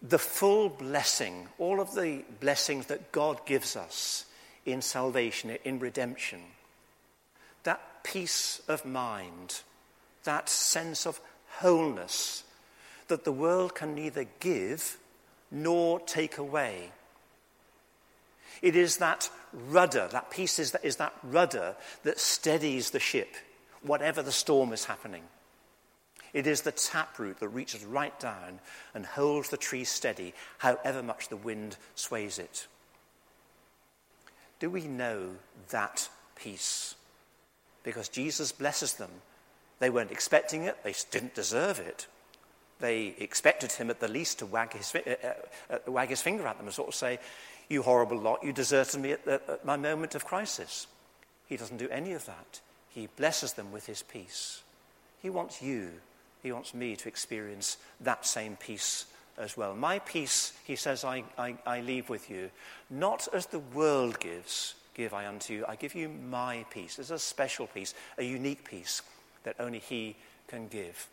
the 0.00 0.18
full 0.18 0.68
blessing, 0.68 1.46
all 1.58 1.80
of 1.80 1.94
the 1.94 2.24
blessings 2.40 2.86
that 2.86 3.12
God 3.12 3.46
gives 3.46 3.76
us 3.76 4.26
in 4.66 4.82
salvation, 4.82 5.56
in 5.64 5.78
redemption. 5.78 6.40
That 7.62 8.02
peace 8.02 8.60
of 8.66 8.84
mind, 8.84 9.60
that 10.24 10.48
sense 10.48 11.06
of 11.06 11.20
wholeness 11.58 12.42
that 13.08 13.24
the 13.24 13.32
world 13.32 13.74
can 13.74 13.94
neither 13.94 14.26
give 14.40 14.98
nor 15.50 16.00
take 16.00 16.38
away. 16.38 16.90
It 18.60 18.76
is 18.76 18.98
that 18.98 19.30
rudder, 19.52 20.08
that 20.12 20.30
piece 20.30 20.58
is 20.58 20.72
that, 20.72 20.84
is 20.84 20.96
that 20.96 21.14
rudder 21.22 21.76
that 22.04 22.20
steadies 22.20 22.90
the 22.90 23.00
ship, 23.00 23.34
whatever 23.82 24.22
the 24.22 24.32
storm 24.32 24.72
is 24.72 24.84
happening. 24.84 25.22
It 26.32 26.46
is 26.46 26.62
the 26.62 26.72
taproot 26.72 27.40
that 27.40 27.48
reaches 27.48 27.84
right 27.84 28.18
down 28.18 28.60
and 28.94 29.04
holds 29.04 29.50
the 29.50 29.56
tree 29.56 29.84
steady, 29.84 30.34
however 30.58 31.02
much 31.02 31.28
the 31.28 31.36
wind 31.36 31.76
sways 31.94 32.38
it. 32.38 32.66
Do 34.58 34.70
we 34.70 34.82
know 34.82 35.30
that 35.70 36.08
peace? 36.36 36.94
Because 37.82 38.08
Jesus 38.08 38.52
blesses 38.52 38.94
them. 38.94 39.10
They 39.80 39.90
weren't 39.90 40.12
expecting 40.12 40.62
it, 40.62 40.76
they 40.84 40.94
didn't 41.10 41.34
deserve 41.34 41.80
it. 41.80 42.06
They 42.78 43.14
expected 43.18 43.72
him 43.72 43.90
at 43.90 44.00
the 44.00 44.08
least 44.08 44.38
to 44.38 44.46
wag 44.46 44.72
his, 44.72 44.94
uh, 44.94 45.00
uh, 45.70 45.74
uh, 45.74 45.90
wag 45.90 46.08
his 46.08 46.22
finger 46.22 46.46
at 46.46 46.56
them 46.56 46.66
and 46.66 46.74
sort 46.74 46.88
of 46.88 46.94
say, 46.94 47.18
You 47.72 47.82
horrible 47.82 48.18
lot, 48.18 48.44
you 48.44 48.52
deserted 48.52 49.00
me 49.00 49.12
at, 49.12 49.24
the, 49.24 49.40
at 49.48 49.64
my 49.64 49.76
moment 49.76 50.14
of 50.14 50.24
crisis. 50.24 50.86
He 51.46 51.56
doesn't 51.56 51.78
do 51.78 51.88
any 51.88 52.12
of 52.12 52.26
that. 52.26 52.60
He 52.90 53.08
blesses 53.16 53.54
them 53.54 53.72
with 53.72 53.86
his 53.86 54.02
peace. 54.02 54.62
He 55.22 55.30
wants 55.30 55.62
you 55.62 55.92
he 56.42 56.52
wants 56.52 56.74
me 56.74 56.96
to 56.96 57.08
experience 57.08 57.76
that 58.00 58.26
same 58.26 58.56
peace 58.56 59.06
as 59.38 59.56
well. 59.56 59.74
My 59.74 60.00
peace, 60.00 60.52
he 60.64 60.76
says, 60.76 61.04
I, 61.04 61.22
I, 61.38 61.56
I 61.64 61.80
leave 61.80 62.08
with 62.08 62.28
you, 62.30 62.50
not 62.90 63.28
as 63.32 63.46
the 63.46 63.60
world 63.60 64.18
gives, 64.18 64.74
give 64.94 65.14
I 65.14 65.26
unto 65.26 65.54
you. 65.54 65.64
I 65.68 65.76
give 65.76 65.94
you 65.94 66.08
my 66.08 66.66
peace. 66.70 66.98
It's 66.98 67.10
a 67.10 67.18
special 67.18 67.68
peace, 67.68 67.94
a 68.18 68.24
unique 68.24 68.68
peace 68.68 69.02
that 69.44 69.56
only 69.60 69.78
he 69.78 70.16
can 70.48 70.66
give. 70.66 71.06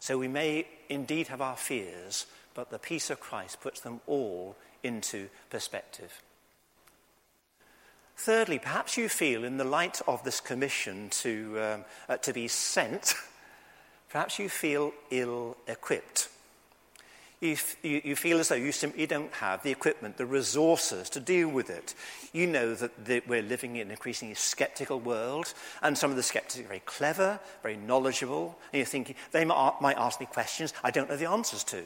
So 0.00 0.18
we 0.18 0.28
may 0.28 0.66
indeed 0.88 1.28
have 1.28 1.40
our 1.40 1.56
fears, 1.56 2.26
but 2.54 2.70
the 2.70 2.78
peace 2.78 3.08
of 3.08 3.20
Christ 3.20 3.60
puts 3.62 3.80
them 3.80 4.00
all 4.06 4.54
into 4.82 5.28
perspective. 5.50 6.22
Thirdly, 8.16 8.58
perhaps 8.58 8.96
you 8.96 9.08
feel, 9.08 9.44
in 9.44 9.58
the 9.58 9.64
light 9.64 10.00
of 10.08 10.24
this 10.24 10.40
commission 10.40 11.10
to, 11.10 11.60
um, 11.60 11.84
uh, 12.08 12.16
to 12.18 12.32
be 12.32 12.48
sent, 12.48 13.14
Perhaps 14.08 14.38
you 14.38 14.48
feel 14.48 14.92
ill 15.10 15.56
equipped. 15.66 16.28
You, 17.40 17.56
you, 17.82 18.00
you, 18.02 18.16
feel 18.16 18.38
as 18.38 18.48
though 18.48 18.54
you 18.54 18.72
simply 18.72 19.06
don't 19.06 19.32
have 19.34 19.62
the 19.62 19.70
equipment, 19.70 20.16
the 20.16 20.24
resources 20.24 21.10
to 21.10 21.20
deal 21.20 21.48
with 21.48 21.68
it. 21.68 21.94
You 22.32 22.46
know 22.46 22.74
that, 22.76 23.04
that 23.04 23.28
we're 23.28 23.42
living 23.42 23.76
in 23.76 23.82
an 23.82 23.90
increasingly 23.90 24.34
skeptical 24.34 25.00
world, 25.00 25.52
and 25.82 25.98
some 25.98 26.10
of 26.10 26.16
the 26.16 26.22
skeptics 26.22 26.58
are 26.58 26.62
very 26.62 26.80
clever, 26.86 27.38
very 27.62 27.76
knowledgeable, 27.76 28.58
and 28.72 28.78
you're 28.78 28.86
thinking, 28.86 29.16
they 29.32 29.44
might, 29.44 29.74
might 29.82 29.98
ask 29.98 30.18
me 30.18 30.24
questions 30.24 30.72
I 30.82 30.90
don't 30.90 31.10
know 31.10 31.16
the 31.16 31.28
answers 31.28 31.62
to. 31.64 31.82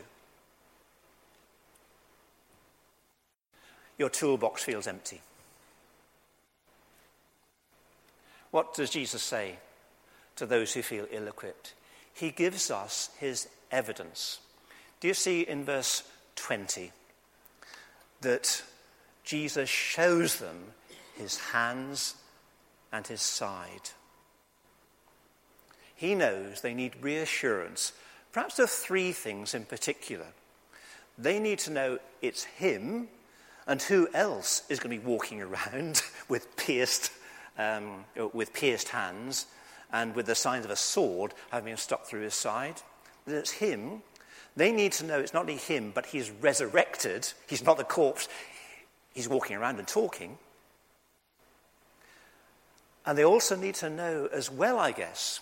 Your 4.00 4.08
toolbox 4.08 4.64
feels 4.64 4.86
empty. 4.86 5.20
What 8.50 8.72
does 8.72 8.88
Jesus 8.88 9.22
say 9.22 9.56
to 10.36 10.46
those 10.46 10.72
who 10.72 10.80
feel 10.80 11.06
ill 11.10 11.28
equipped? 11.28 11.74
He 12.14 12.30
gives 12.30 12.70
us 12.70 13.10
his 13.18 13.46
evidence. 13.70 14.40
Do 15.00 15.08
you 15.08 15.12
see 15.12 15.42
in 15.42 15.66
verse 15.66 16.02
20 16.36 16.92
that 18.22 18.62
Jesus 19.22 19.68
shows 19.68 20.38
them 20.38 20.56
his 21.14 21.36
hands 21.36 22.14
and 22.90 23.06
his 23.06 23.20
side? 23.20 23.90
He 25.94 26.14
knows 26.14 26.62
they 26.62 26.72
need 26.72 27.02
reassurance. 27.02 27.92
Perhaps 28.32 28.58
are 28.60 28.66
three 28.66 29.12
things 29.12 29.52
in 29.52 29.66
particular. 29.66 30.28
They 31.18 31.38
need 31.38 31.58
to 31.58 31.70
know 31.70 31.98
it's 32.22 32.44
him 32.44 33.08
and 33.66 33.80
who 33.82 34.08
else 34.14 34.62
is 34.68 34.80
going 34.80 34.96
to 34.96 35.02
be 35.02 35.08
walking 35.08 35.42
around 35.42 36.02
with 36.28 36.56
pierced, 36.56 37.12
um, 37.58 38.04
with 38.32 38.52
pierced 38.52 38.88
hands 38.88 39.46
and 39.92 40.14
with 40.14 40.26
the 40.26 40.34
signs 40.34 40.64
of 40.64 40.70
a 40.70 40.76
sword 40.76 41.34
having 41.50 41.72
been 41.72 41.76
stuck 41.76 42.06
through 42.06 42.22
his 42.22 42.34
side? 42.34 42.76
It's 43.26 43.50
him. 43.50 44.02
They 44.56 44.72
need 44.72 44.92
to 44.92 45.04
know 45.04 45.18
it's 45.18 45.34
not 45.34 45.42
only 45.42 45.56
him, 45.56 45.92
but 45.94 46.06
he's 46.06 46.30
resurrected. 46.30 47.28
He's 47.48 47.64
not 47.64 47.78
the 47.78 47.84
corpse. 47.84 48.28
He's 49.14 49.28
walking 49.28 49.56
around 49.56 49.78
and 49.78 49.86
talking. 49.86 50.38
And 53.06 53.16
they 53.16 53.24
also 53.24 53.56
need 53.56 53.76
to 53.76 53.90
know 53.90 54.28
as 54.32 54.50
well, 54.50 54.78
I 54.78 54.92
guess, 54.92 55.40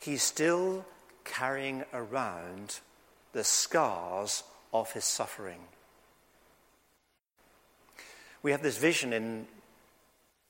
he's 0.00 0.22
still 0.22 0.84
carrying 1.24 1.84
around 1.92 2.80
the 3.32 3.44
scars 3.44 4.42
of 4.72 4.92
his 4.92 5.04
suffering. 5.04 5.60
We 8.42 8.52
have 8.52 8.62
this 8.62 8.78
vision 8.78 9.12
in 9.12 9.46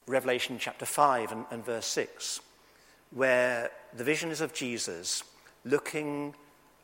Revelation 0.06 0.58
chapter 0.58 0.84
5 0.84 1.32
and, 1.32 1.44
and 1.50 1.64
verse 1.64 1.86
6, 1.86 2.40
where 3.10 3.70
the 3.96 4.04
vision 4.04 4.30
is 4.30 4.40
of 4.40 4.52
Jesus 4.52 5.22
looking 5.64 6.34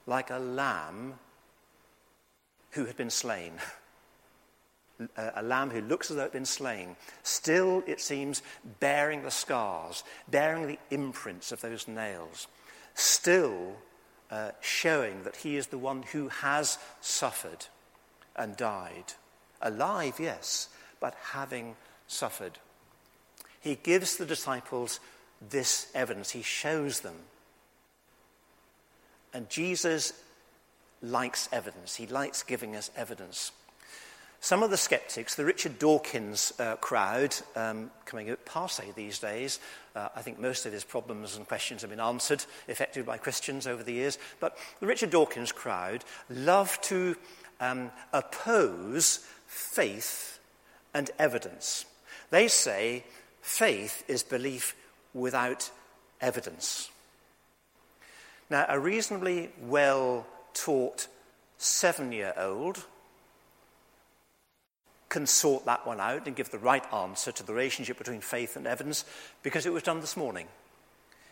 like 0.06 0.30
a 0.30 0.38
lamb 0.38 1.14
who 2.70 2.86
had 2.86 2.96
been 2.96 3.10
slain. 3.10 3.52
A, 5.16 5.42
lamb 5.42 5.70
who 5.70 5.80
looks 5.80 6.08
as 6.08 6.16
though 6.16 6.22
it 6.22 6.26
had 6.26 6.32
been 6.32 6.44
slain, 6.44 6.94
still, 7.24 7.82
it 7.84 8.00
seems, 8.00 8.42
bearing 8.78 9.24
the 9.24 9.30
scars, 9.30 10.04
bearing 10.28 10.68
the 10.68 10.78
imprints 10.92 11.50
of 11.50 11.60
those 11.60 11.88
nails, 11.88 12.46
still 12.94 13.74
uh, 14.30 14.52
showing 14.60 15.24
that 15.24 15.34
he 15.34 15.56
is 15.56 15.66
the 15.66 15.78
one 15.78 16.04
who 16.12 16.28
has 16.28 16.78
suffered 17.00 17.66
and 18.36 18.56
died. 18.56 19.14
Alive, 19.60 20.20
yes, 20.20 20.68
but 21.04 21.14
having 21.32 21.76
suffered. 22.06 22.52
He 23.60 23.74
gives 23.74 24.16
the 24.16 24.24
disciples 24.24 25.00
this 25.50 25.90
evidence, 25.94 26.30
he 26.30 26.40
shows 26.40 27.00
them. 27.00 27.16
And 29.34 29.50
Jesus 29.50 30.14
likes 31.02 31.46
evidence, 31.52 31.96
he 31.96 32.06
likes 32.06 32.42
giving 32.42 32.74
us 32.74 32.90
evidence. 32.96 33.52
Some 34.40 34.62
of 34.62 34.70
the 34.70 34.78
skeptics, 34.78 35.34
the 35.34 35.44
Richard 35.44 35.78
Dawkins 35.78 36.54
uh, 36.58 36.76
crowd, 36.76 37.36
um, 37.54 37.90
coming 38.06 38.30
out 38.30 38.42
passe 38.46 38.90
these 38.96 39.18
days, 39.18 39.60
uh, 39.94 40.08
I 40.16 40.22
think 40.22 40.38
most 40.38 40.64
of 40.64 40.72
his 40.72 40.84
problems 40.84 41.36
and 41.36 41.46
questions 41.46 41.82
have 41.82 41.90
been 41.90 42.00
answered 42.00 42.42
effectively 42.66 43.02
by 43.06 43.18
Christians 43.18 43.66
over 43.66 43.82
the 43.82 43.92
years, 43.92 44.16
but 44.40 44.56
the 44.80 44.86
Richard 44.86 45.10
Dawkins 45.10 45.52
crowd 45.52 46.02
love 46.30 46.80
to 46.84 47.14
um, 47.60 47.90
oppose 48.14 49.18
faith 49.46 50.33
and 50.94 51.10
evidence. 51.18 51.84
They 52.30 52.48
say 52.48 53.04
faith 53.42 54.04
is 54.08 54.22
belief 54.22 54.74
without 55.12 55.70
evidence. 56.20 56.90
Now, 58.48 58.66
a 58.68 58.78
reasonably 58.78 59.50
well 59.62 60.26
taught 60.54 61.08
seven 61.58 62.12
year 62.12 62.32
old 62.36 62.84
can 65.08 65.26
sort 65.26 65.64
that 65.66 65.86
one 65.86 66.00
out 66.00 66.26
and 66.26 66.34
give 66.34 66.50
the 66.50 66.58
right 66.58 66.84
answer 66.92 67.30
to 67.30 67.44
the 67.44 67.52
relationship 67.52 67.98
between 67.98 68.20
faith 68.20 68.56
and 68.56 68.66
evidence 68.66 69.04
because 69.42 69.64
it 69.64 69.72
was 69.72 69.82
done 69.82 70.00
this 70.00 70.16
morning. 70.16 70.48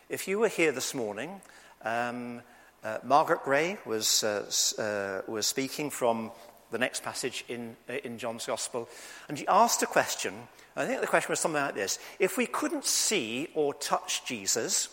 If 0.08 0.28
you 0.28 0.38
were 0.38 0.48
here 0.48 0.72
this 0.72 0.94
morning, 0.94 1.40
um, 1.84 2.42
uh, 2.84 2.98
Margaret 3.02 3.42
Gray 3.42 3.78
was, 3.84 4.22
uh, 4.22 4.44
uh, 4.78 5.30
was 5.30 5.46
speaking 5.46 5.90
from 5.90 6.30
the 6.72 6.78
next 6.78 7.04
passage 7.04 7.44
in, 7.48 7.76
uh, 7.88 7.94
in 8.04 8.18
John's 8.18 8.46
Gospel. 8.46 8.88
And 9.28 9.38
he 9.38 9.46
asked 9.46 9.82
a 9.82 9.86
question. 9.86 10.34
I 10.74 10.86
think 10.86 11.00
the 11.00 11.06
question 11.06 11.30
was 11.30 11.38
something 11.38 11.62
like 11.62 11.74
this 11.74 11.98
If 12.18 12.36
we 12.36 12.46
couldn't 12.46 12.84
see 12.84 13.48
or 13.54 13.74
touch 13.74 14.24
Jesus, 14.24 14.88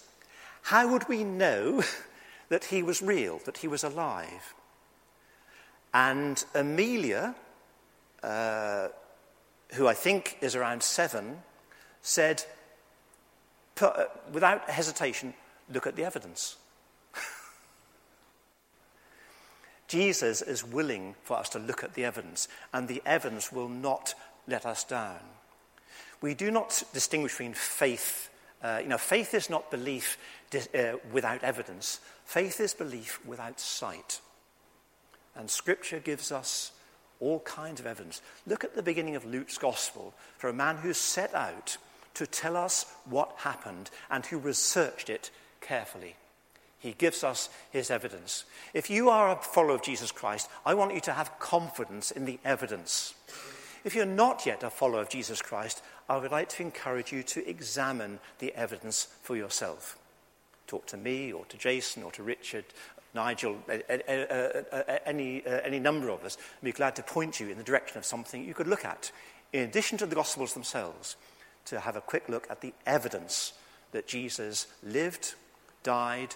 how 0.64 0.92
would 0.92 1.08
we 1.10 1.24
know 1.24 1.84
that 2.50 2.66
he 2.66 2.84
was 2.84 3.02
real, 3.02 3.40
that 3.46 3.58
he 3.58 3.68
was 3.68 3.84
alive? 3.84 4.54
And 5.94 6.44
Amelia, 6.54 7.34
uh, 8.22 8.90
who 9.74 9.88
I 9.88 9.96
think 9.96 10.38
is 10.42 10.56
around 10.56 10.84
seven, 10.84 11.42
said, 12.02 12.44
uh, 13.82 14.04
without 14.32 14.70
hesitation, 14.70 15.34
look 15.74 15.88
at 15.88 15.96
the 15.96 16.04
evidence. 16.04 16.58
Jesus 19.90 20.42
is 20.44 20.64
willing 20.64 21.16
for 21.24 21.38
us 21.38 21.50
to 21.50 21.60
look 21.60 21.84
at 21.84 21.96
the 21.96 22.06
evidence, 22.06 22.48
and 22.72 22.88
the 22.88 23.02
evidence 23.06 23.52
will 23.52 23.68
not 23.68 24.14
let 24.48 24.66
us 24.66 24.84
down. 24.84 25.20
We 26.22 26.36
do 26.36 26.52
not 26.52 26.84
distinguish 26.94 27.34
between 27.34 27.54
faith. 27.54 28.30
Uh, 28.62 28.80
you 28.84 28.88
know, 28.88 29.00
faith 29.00 29.34
is 29.34 29.50
not 29.50 29.72
belief 29.72 30.18
uh, 30.54 30.94
without 31.12 31.44
evidence. 31.44 32.00
Faith 32.26 32.60
is 32.60 32.74
belief 32.74 33.20
without 33.26 33.60
sight. 33.60 34.22
And 35.36 35.50
Scripture 35.50 36.00
gives 36.00 36.32
us 36.32 36.72
all 37.20 37.40
kinds 37.40 37.80
of 37.80 37.88
evidence. 37.88 38.22
Look 38.46 38.64
at 38.64 38.76
the 38.76 38.84
beginning 38.84 39.16
of 39.16 39.26
Luke's 39.26 39.58
Gospel 39.58 40.14
for 40.38 40.50
a 40.50 40.54
man 40.54 40.78
who 40.78 40.94
set 40.94 41.34
out 41.34 41.78
to 42.14 42.28
tell 42.28 42.56
us 42.56 42.86
what 43.06 43.34
happened 43.38 43.90
and 44.12 44.26
who 44.26 44.38
researched 44.38 45.10
it 45.10 45.32
carefully. 45.62 46.16
He 46.80 46.94
gives 46.94 47.24
us 47.24 47.50
his 47.72 47.92
evidence. 47.92 48.46
If 48.74 48.90
you 48.90 49.10
are 49.10 49.32
a 49.32 49.36
follower 49.36 49.76
of 49.76 49.84
Jesus 49.84 50.12
Christ, 50.12 50.50
I 50.66 50.74
want 50.74 50.94
you 50.94 51.02
to 51.02 51.14
have 51.14 51.38
confidence 51.38 52.10
in 52.10 52.26
the 52.26 52.40
evidence. 52.46 53.14
If 53.84 53.96
you're 53.96 54.06
not 54.06 54.46
yet 54.46 54.64
a 54.64 54.70
follower 54.70 55.02
of 55.02 55.10
Jesus 55.10 55.42
Christ, 55.42 55.84
I 56.08 56.18
would 56.18 56.32
like 56.32 56.50
to 56.50 56.64
encourage 56.64 57.12
you 57.12 57.24
to 57.24 57.48
examine 57.48 58.20
the 58.40 58.54
evidence 58.56 59.08
for 59.22 59.36
yourself. 59.36 59.98
Talk 60.68 60.86
to 60.88 60.98
me 60.98 61.34
or 61.34 61.46
to 61.46 61.58
Jason 61.58 62.04
or 62.04 62.12
to 62.14 62.24
Richard, 62.24 62.66
Nigel, 63.14 63.58
any, 65.06 65.46
uh, 65.46 65.60
any 65.64 65.80
number 65.80 66.10
of 66.10 66.24
us. 66.24 66.38
I'd 66.62 66.66
be 66.66 66.72
glad 66.72 66.96
to 66.98 67.04
point 67.04 67.40
you 67.40 67.50
in 67.50 67.58
the 67.58 67.64
direction 67.64 67.98
of 67.98 68.06
something 68.06 68.44
you 68.44 68.54
could 68.54 68.68
look 68.68 68.86
at, 68.86 69.12
in 69.52 69.64
addition 69.64 69.98
to 69.98 70.06
the 70.06 70.16
Gospels 70.16 70.54
themselves, 70.54 71.16
to 71.66 71.80
have 71.80 71.96
a 71.96 72.02
quick 72.02 72.30
look 72.30 72.48
at 72.50 72.62
the 72.62 72.74
evidence 72.86 73.54
that 73.92 74.08
Jesus 74.08 74.68
lived, 74.84 75.34
died, 75.84 76.36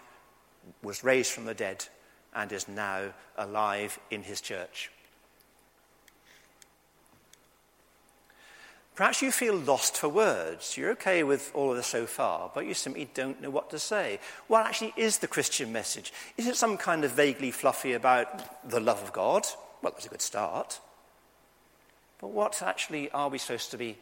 was 0.82 1.04
raised 1.04 1.32
from 1.32 1.46
the 1.46 1.54
dead 1.54 1.86
and 2.34 2.52
is 2.52 2.68
now 2.68 3.14
alive 3.38 4.00
in 4.10 4.24
his 4.24 4.42
church. 4.42 4.90
Perhaps 8.96 9.24
you 9.24 9.32
feel 9.32 9.56
lost 9.56 9.98
for 9.98 10.08
words. 10.08 10.78
You're 10.78 10.92
okay 10.92 11.24
with 11.24 11.52
all 11.56 11.72
of 11.72 11.78
this 11.78 11.88
so 11.88 12.06
far, 12.06 12.52
but 12.54 12.68
you 12.68 12.76
simply 12.76 13.10
don't 13.16 13.42
know 13.42 13.50
what 13.50 13.72
to 13.72 13.80
say. 13.80 14.20
What 14.48 14.68
actually 14.68 14.94
is 14.96 15.18
the 15.18 15.28
Christian 15.28 15.72
message? 15.72 16.14
Is 16.38 16.48
it 16.48 16.56
some 16.56 16.78
kind 16.78 17.04
of 17.04 17.12
vaguely 17.12 17.50
fluffy 17.50 17.94
about 17.94 18.70
the 18.70 18.80
love 18.80 19.02
of 19.02 19.12
God? 19.12 19.48
Well, 19.82 19.92
that's 19.94 20.06
a 20.06 20.10
good 20.10 20.22
start. 20.22 20.80
But 22.22 22.30
what 22.30 22.62
actually 22.62 23.10
are 23.10 23.30
we 23.30 23.40
supposed 23.40 23.72
to 23.72 23.78
be 23.78 23.98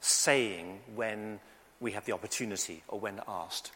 saying 0.00 0.80
when 0.94 1.40
we 1.80 1.92
have 1.92 2.04
the 2.04 2.12
opportunity 2.12 2.82
or 2.88 3.00
when 3.00 3.22
asked? 3.26 3.72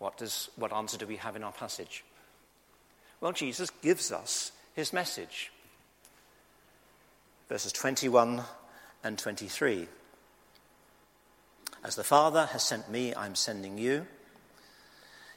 What, 0.00 0.16
does, 0.16 0.48
what 0.56 0.72
answer 0.72 0.96
do 0.96 1.06
we 1.06 1.16
have 1.16 1.36
in 1.36 1.44
our 1.44 1.52
passage? 1.52 2.04
Well, 3.20 3.32
Jesus 3.32 3.68
gives 3.82 4.10
us 4.10 4.50
his 4.74 4.94
message. 4.94 5.52
Verses 7.50 7.70
21 7.72 8.42
and 9.04 9.18
23. 9.18 9.86
As 11.84 11.96
the 11.96 12.04
Father 12.04 12.46
has 12.46 12.62
sent 12.62 12.90
me, 12.90 13.14
I'm 13.14 13.34
sending 13.34 13.76
you. 13.76 14.06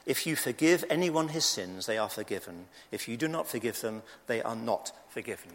If 0.06 0.26
you 0.26 0.34
forgive 0.34 0.82
anyone 0.88 1.28
his 1.28 1.44
sins, 1.44 1.84
they 1.84 1.98
are 1.98 2.08
forgiven. 2.08 2.66
If 2.90 3.06
you 3.06 3.18
do 3.18 3.28
not 3.28 3.46
forgive 3.46 3.82
them, 3.82 4.02
they 4.28 4.40
are 4.40 4.56
not 4.56 4.92
forgiven. 5.10 5.52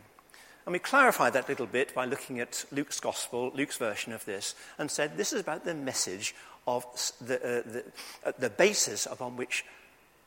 And 0.65 0.73
we 0.73 0.79
clarified 0.79 1.33
that 1.33 1.49
little 1.49 1.65
bit 1.65 1.95
by 1.95 2.05
looking 2.05 2.39
at 2.39 2.65
Luke's 2.71 2.99
gospel, 2.99 3.51
Luke's 3.55 3.77
version 3.77 4.13
of 4.13 4.25
this, 4.25 4.53
and 4.77 4.91
said 4.91 5.17
this 5.17 5.33
is 5.33 5.41
about 5.41 5.65
the 5.65 5.73
message 5.73 6.35
of 6.69 6.85
the, 7.19 7.35
uh, 7.35 7.61
the, 7.65 7.83
uh, 8.25 8.31
the 8.37 8.49
basis 8.49 9.07
upon 9.07 9.35
which 9.35 9.65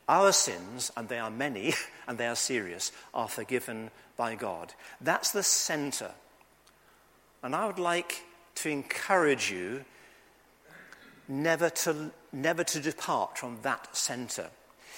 our 0.09 0.33
sins, 0.33 0.91
and 0.97 1.07
they 1.07 1.19
are 1.19 1.31
many 1.31 1.73
and 2.07 2.17
they 2.17 2.27
are 2.27 2.35
serious, 2.35 2.91
are 3.13 3.29
forgiven 3.29 3.89
by 4.17 4.35
God. 4.35 4.73
That's 4.99 5.31
the 5.31 5.43
center. 5.43 6.11
And 7.41 7.55
I 7.55 7.65
would 7.65 7.79
like 7.79 8.23
to 8.55 8.69
encourage 8.69 9.51
you 9.51 9.85
never 11.27 11.69
to, 11.69 12.11
never 12.33 12.63
to 12.65 12.79
depart 12.79 13.37
from 13.37 13.59
that 13.61 13.95
center. 13.95 14.49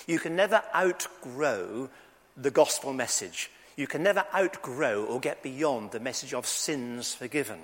You 0.08 0.19
can 0.19 0.36
never 0.36 0.63
outgrow 0.75 1.89
the 2.36 2.51
gospel 2.51 2.91
message. 2.93 3.51
You 3.75 3.88
can 3.88 4.03
never 4.03 4.25
outgrow 4.34 5.05
or 5.05 5.19
get 5.19 5.43
beyond 5.43 5.91
the 5.91 5.99
message 5.99 6.34
of 6.34 6.45
sins 6.45 7.13
forgiven. 7.13 7.60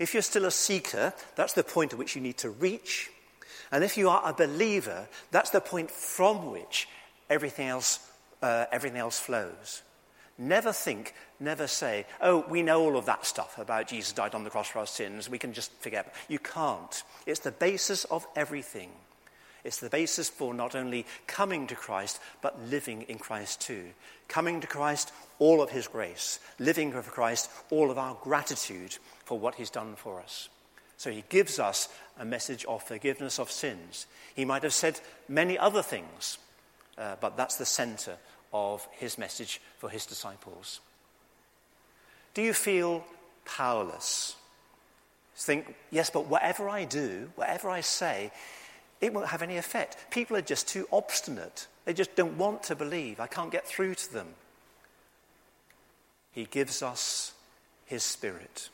If 0.00 0.14
you're 0.14 0.22
still 0.22 0.46
a 0.46 0.50
seeker, 0.50 1.12
that's 1.36 1.52
the 1.52 1.62
point 1.62 1.92
at 1.92 1.98
which 1.98 2.16
you 2.16 2.22
need 2.22 2.38
to 2.38 2.48
reach. 2.48 3.10
And 3.70 3.84
if 3.84 3.98
you 3.98 4.08
are 4.08 4.22
a 4.24 4.32
believer, 4.32 5.06
that's 5.30 5.50
the 5.50 5.60
point 5.60 5.90
from 5.90 6.50
which 6.50 6.88
everything 7.28 7.68
else, 7.68 8.00
uh, 8.42 8.64
everything 8.72 8.98
else 8.98 9.20
flows. 9.20 9.82
Never 10.38 10.72
think, 10.72 11.14
never 11.38 11.66
say, 11.66 12.06
oh, 12.22 12.46
we 12.48 12.62
know 12.62 12.80
all 12.80 12.96
of 12.96 13.04
that 13.04 13.26
stuff 13.26 13.58
about 13.58 13.88
Jesus 13.88 14.12
died 14.12 14.34
on 14.34 14.42
the 14.42 14.48
cross 14.48 14.68
for 14.68 14.78
our 14.78 14.86
sins. 14.86 15.28
We 15.28 15.38
can 15.38 15.52
just 15.52 15.70
forget. 15.80 16.14
You 16.28 16.38
can't. 16.38 17.02
It's 17.26 17.40
the 17.40 17.52
basis 17.52 18.06
of 18.06 18.26
everything. 18.34 18.88
It's 19.64 19.80
the 19.80 19.90
basis 19.90 20.28
for 20.28 20.54
not 20.54 20.74
only 20.74 21.06
coming 21.26 21.66
to 21.66 21.74
Christ, 21.74 22.20
but 22.40 22.60
living 22.68 23.02
in 23.02 23.18
Christ 23.18 23.60
too. 23.60 23.90
Coming 24.28 24.60
to 24.60 24.66
Christ, 24.66 25.12
all 25.38 25.60
of 25.62 25.70
his 25.70 25.86
grace. 25.88 26.38
Living 26.58 26.92
for 26.92 27.02
Christ, 27.02 27.50
all 27.70 27.90
of 27.90 27.98
our 27.98 28.16
gratitude 28.22 28.96
for 29.24 29.38
what 29.38 29.56
he's 29.56 29.70
done 29.70 29.96
for 29.96 30.20
us. 30.20 30.48
So 30.96 31.10
he 31.10 31.24
gives 31.28 31.58
us 31.58 31.88
a 32.18 32.24
message 32.24 32.64
of 32.66 32.82
forgiveness 32.82 33.38
of 33.38 33.50
sins. 33.50 34.06
He 34.34 34.44
might 34.44 34.62
have 34.62 34.74
said 34.74 35.00
many 35.28 35.58
other 35.58 35.82
things, 35.82 36.38
uh, 36.98 37.16
but 37.20 37.36
that's 37.36 37.56
the 37.56 37.66
center 37.66 38.16
of 38.52 38.86
his 38.92 39.16
message 39.16 39.60
for 39.78 39.88
his 39.88 40.04
disciples. 40.04 40.80
Do 42.34 42.42
you 42.42 42.52
feel 42.52 43.04
powerless? 43.44 44.36
Think, 45.36 45.74
yes, 45.90 46.10
but 46.10 46.26
whatever 46.26 46.68
I 46.68 46.84
do, 46.84 47.30
whatever 47.34 47.70
I 47.70 47.80
say, 47.80 48.30
it 49.00 49.12
won't 49.12 49.28
have 49.28 49.42
any 49.42 49.56
effect. 49.56 49.96
People 50.10 50.36
are 50.36 50.42
just 50.42 50.68
too 50.68 50.86
obstinate. 50.92 51.66
They 51.84 51.94
just 51.94 52.14
don't 52.16 52.36
want 52.36 52.62
to 52.64 52.76
believe. 52.76 53.20
I 53.20 53.26
can't 53.26 53.50
get 53.50 53.66
through 53.66 53.94
to 53.96 54.12
them. 54.12 54.28
He 56.32 56.44
gives 56.44 56.82
us 56.82 57.32
his 57.86 58.02
spirit. 58.02 58.68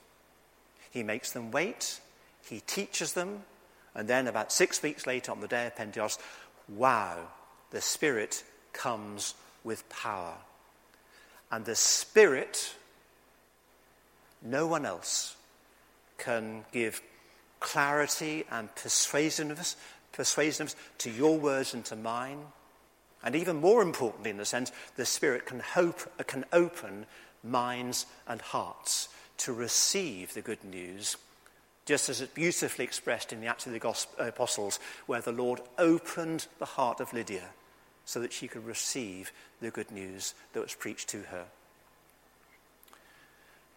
He 0.90 1.02
makes 1.02 1.32
them 1.32 1.50
wait, 1.50 2.00
he 2.48 2.60
teaches 2.60 3.12
them, 3.12 3.44
and 3.94 4.08
then 4.08 4.26
about 4.26 4.52
six 4.52 4.82
weeks 4.82 5.06
later 5.06 5.32
on 5.32 5.40
the 5.40 5.48
day 5.48 5.66
of 5.66 5.76
Pentecost, 5.76 6.20
wow, 6.68 7.18
the 7.70 7.80
spirit 7.80 8.44
comes 8.72 9.34
with 9.64 9.88
power. 9.88 10.34
And 11.50 11.64
the 11.64 11.74
Spirit, 11.76 12.74
no 14.42 14.66
one 14.66 14.86
else 14.86 15.36
can 16.18 16.64
give 16.72 17.02
clarity 17.60 18.44
and 18.50 18.74
persuasiveness, 18.74 19.76
persuasiveness 20.16 20.74
to 20.98 21.10
your 21.10 21.38
words 21.38 21.74
and 21.74 21.84
to 21.84 21.96
mine. 21.96 22.38
And 23.22 23.34
even 23.34 23.56
more 23.56 23.82
importantly, 23.82 24.30
in 24.30 24.36
the 24.36 24.44
sense, 24.44 24.72
the 24.96 25.06
Spirit 25.06 25.46
can, 25.46 25.60
hope, 25.60 26.26
can 26.26 26.44
open 26.52 27.06
minds 27.42 28.06
and 28.26 28.40
hearts 28.40 29.08
to 29.38 29.52
receive 29.52 30.32
the 30.34 30.42
good 30.42 30.62
news, 30.64 31.16
just 31.84 32.08
as 32.08 32.20
it's 32.20 32.32
beautifully 32.32 32.84
expressed 32.84 33.32
in 33.32 33.40
the 33.40 33.46
Acts 33.46 33.66
of 33.66 33.72
the 33.72 33.78
Gospel, 33.78 34.24
uh, 34.24 34.28
Apostles, 34.28 34.80
where 35.06 35.20
the 35.20 35.32
Lord 35.32 35.60
opened 35.78 36.46
the 36.58 36.64
heart 36.64 37.00
of 37.00 37.12
Lydia 37.12 37.50
so 38.04 38.20
that 38.20 38.32
she 38.32 38.48
could 38.48 38.64
receive 38.64 39.32
the 39.60 39.70
good 39.70 39.90
news 39.90 40.34
that 40.52 40.62
was 40.62 40.74
preached 40.74 41.08
to 41.08 41.22
her. 41.22 41.44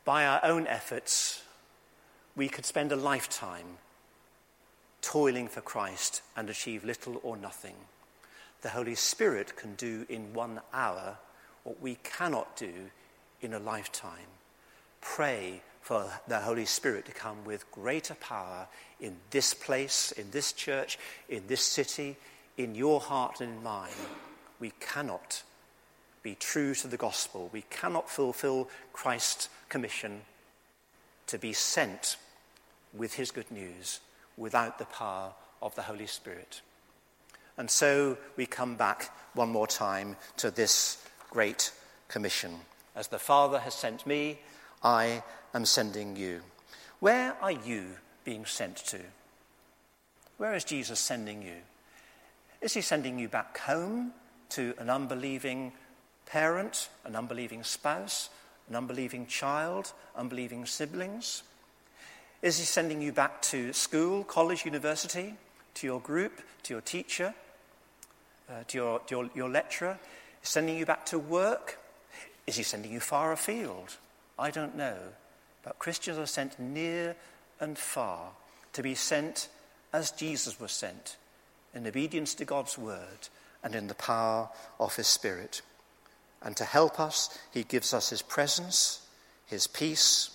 By 0.06 0.26
our 0.26 0.40
own 0.44 0.68
efforts, 0.68 1.44
we 2.36 2.48
could 2.48 2.66
spend 2.66 2.92
a 2.92 2.96
lifetime 2.96 3.78
toiling 5.02 5.48
for 5.48 5.62
Christ 5.62 6.22
and 6.36 6.50
achieve 6.50 6.84
little 6.84 7.20
or 7.24 7.38
nothing. 7.38 7.76
The 8.62 8.70
Holy 8.70 8.96
Spirit 8.96 9.56
can 9.56 9.76
do 9.76 10.06
in 10.10 10.34
one 10.34 10.60
hour 10.74 11.18
what 11.64 11.82
we 11.82 11.96
cannot 12.04 12.56
do 12.56 12.74
in 13.42 13.54
a 13.54 13.60
lifetime. 13.60 14.28
Pray 15.02 15.62
for 15.82 16.12
the 16.28 16.40
Holy 16.40 16.66
Spirit 16.66 17.06
to 17.06 17.12
come 17.12 17.46
with 17.46 17.72
greater 17.72 18.16
power 18.16 18.68
in 19.00 19.16
this 19.30 19.54
place, 19.54 20.12
in 20.12 20.30
this 20.32 20.52
church, 20.52 21.00
in 21.30 21.44
this 21.48 21.62
city, 21.62 22.18
in 22.58 22.76
your 22.76 23.00
heart 23.00 23.40
and 23.40 23.54
in 23.54 23.64
mine, 23.64 23.90
we 24.60 24.74
cannot 24.82 25.44
be 26.22 26.36
true 26.36 26.76
to 26.76 26.88
the 26.88 26.98
gospel. 26.98 27.50
We 27.54 27.64
cannot 27.70 28.10
fulfill 28.10 28.70
Christ's 28.92 29.48
commission 29.70 30.22
to 31.28 31.38
be 31.38 31.54
sent 31.54 32.18
with 32.94 33.14
his 33.14 33.32
good 33.32 33.50
news 33.50 34.02
without 34.40 34.80
the 34.80 34.86
power 34.86 35.34
of 35.62 35.76
the 35.76 35.84
Holy 35.84 36.08
Spirit. 36.08 36.62
And 37.58 37.70
so 37.70 38.18
we 38.38 38.46
come 38.46 38.76
back 38.76 39.14
one 39.34 39.50
more 39.50 39.68
time 39.68 40.16
to 40.38 40.50
this 40.50 41.06
great 41.30 41.72
commission. 42.08 42.56
As 42.96 43.08
the 43.08 43.20
Father 43.20 43.60
has 43.60 43.74
sent 43.74 44.08
me, 44.08 44.40
I 44.82 45.24
am 45.54 45.66
sending 45.66 46.16
you. 46.16 46.42
Where 47.02 47.36
are 47.42 47.52
you 47.52 47.86
being 48.24 48.46
sent 48.46 48.78
to? 48.88 49.00
Where 50.38 50.54
is 50.54 50.64
Jesus 50.64 51.00
sending 51.00 51.42
you? 51.42 51.58
Is 52.62 52.74
he 52.74 52.82
sending 52.82 53.20
you 53.20 53.28
back 53.28 53.58
home 53.60 54.14
to 54.50 54.74
an 54.80 54.90
unbelieving 54.90 55.74
parent, 56.26 56.90
an 57.04 57.16
unbelieving 57.16 57.64
spouse, 57.64 58.30
an 58.70 58.76
unbelieving 58.76 59.28
child, 59.28 59.92
unbelieving 60.16 60.66
siblings? 60.66 61.44
Is 62.42 62.58
he 62.58 62.64
sending 62.64 63.02
you 63.02 63.12
back 63.12 63.42
to 63.44 63.74
school, 63.74 64.24
college, 64.24 64.64
university, 64.64 65.36
to 65.74 65.88
your 65.88 66.00
group, 66.00 66.42
to 66.64 66.74
your 66.74 66.82
teacher, 66.82 67.34
uh, 68.50 68.64
to, 68.68 68.78
your, 68.78 69.00
to 69.00 69.16
your, 69.16 69.30
your 69.36 69.50
lecturer? 69.50 70.00
Is 70.42 70.50
sending 70.50 70.78
you 70.78 70.86
back 70.86 71.06
to 71.08 71.20
work? 71.20 71.80
Is 72.48 72.56
he 72.56 72.64
sending 72.64 72.94
you 72.94 73.02
far 73.02 73.34
afield? 73.34 73.98
I 74.38 74.52
don't 74.52 74.78
know. 74.78 74.98
But 75.64 75.80
Christians 75.80 76.18
are 76.18 76.26
sent 76.26 76.58
near 76.60 77.18
and 77.60 77.78
far 77.78 78.32
to 78.72 78.82
be 78.82 78.96
sent 78.96 79.50
as 79.92 80.12
Jesus 80.12 80.62
was 80.62 80.72
sent 80.72 81.18
in 81.74 81.86
obedience 81.86 82.34
to 82.36 82.46
God's 82.46 82.78
word 82.78 83.28
and 83.64 83.76
in 83.76 83.88
the 83.88 83.96
power 83.96 84.50
of 84.80 84.96
his 84.96 85.08
Spirit. 85.08 85.62
And 86.42 86.56
to 86.56 86.64
help 86.64 87.02
us, 87.02 87.38
he 87.52 87.64
gives 87.64 87.94
us 87.94 88.12
his 88.12 88.22
presence, 88.22 89.06
his 89.46 89.68
peace, 89.68 90.30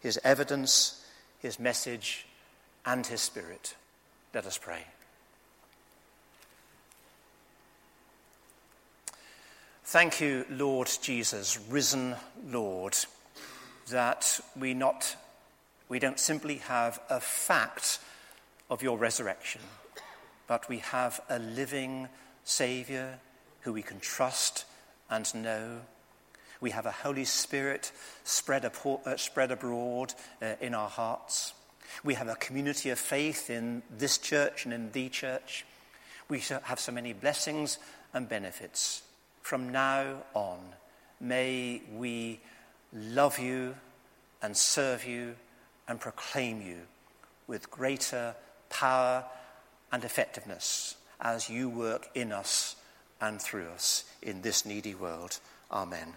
his 0.00 0.20
evidence, 0.22 1.02
his 1.46 1.58
message, 1.58 2.26
and 2.84 3.06
his 3.06 3.20
Spirit. 3.20 3.74
Let 4.34 4.46
us 4.46 4.58
pray. 4.58 4.84
Thank 9.84 10.20
you, 10.20 10.44
Lord 10.50 10.90
Jesus, 11.00 11.58
risen 11.70 12.16
Lord, 12.50 12.96
that 13.88 14.40
we, 14.58 14.74
not, 14.74 15.16
we 15.88 15.98
don't 15.98 16.20
simply 16.20 16.56
have 16.56 17.00
a 17.08 17.20
fact 17.20 18.00
of 18.68 18.82
your 18.82 18.98
resurrection 18.98 19.62
but 20.46 20.68
we 20.68 20.78
have 20.78 21.20
a 21.28 21.38
living 21.38 22.08
Saviour 22.44 23.18
who 23.60 23.72
we 23.72 23.82
can 23.82 24.00
trust 24.00 24.64
and 25.10 25.34
know. 25.34 25.80
We 26.60 26.70
have 26.70 26.86
a 26.86 26.90
Holy 26.90 27.24
Spirit 27.24 27.92
spread, 28.24 28.64
uh, 28.64 29.16
spread 29.16 29.50
abroad 29.50 30.14
uh, 30.40 30.54
in 30.60 30.74
our 30.74 30.88
hearts. 30.88 31.54
We 32.04 32.14
have 32.14 32.28
a 32.28 32.36
community 32.36 32.90
of 32.90 32.98
faith 32.98 33.50
in 33.50 33.82
this 33.90 34.18
church 34.18 34.64
and 34.64 34.74
in 34.74 34.92
the 34.92 35.08
church. 35.08 35.64
We 36.28 36.40
have 36.40 36.80
so 36.80 36.92
many 36.92 37.12
blessings 37.12 37.78
and 38.12 38.28
benefits. 38.28 39.02
From 39.42 39.70
now 39.70 40.24
on, 40.34 40.58
may 41.20 41.82
we 41.94 42.40
love 42.92 43.38
you 43.38 43.76
and 44.42 44.56
serve 44.56 45.04
you 45.04 45.36
and 45.88 46.00
proclaim 46.00 46.62
you 46.62 46.78
with 47.46 47.70
greater 47.70 48.34
power 48.70 49.24
and 49.92 50.04
effectiveness 50.04 50.96
as 51.20 51.48
you 51.48 51.68
work 51.68 52.08
in 52.14 52.32
us 52.32 52.76
and 53.20 53.40
through 53.40 53.68
us 53.68 54.04
in 54.20 54.42
this 54.42 54.66
needy 54.66 54.94
world. 54.94 55.38
Amen. 55.70 56.16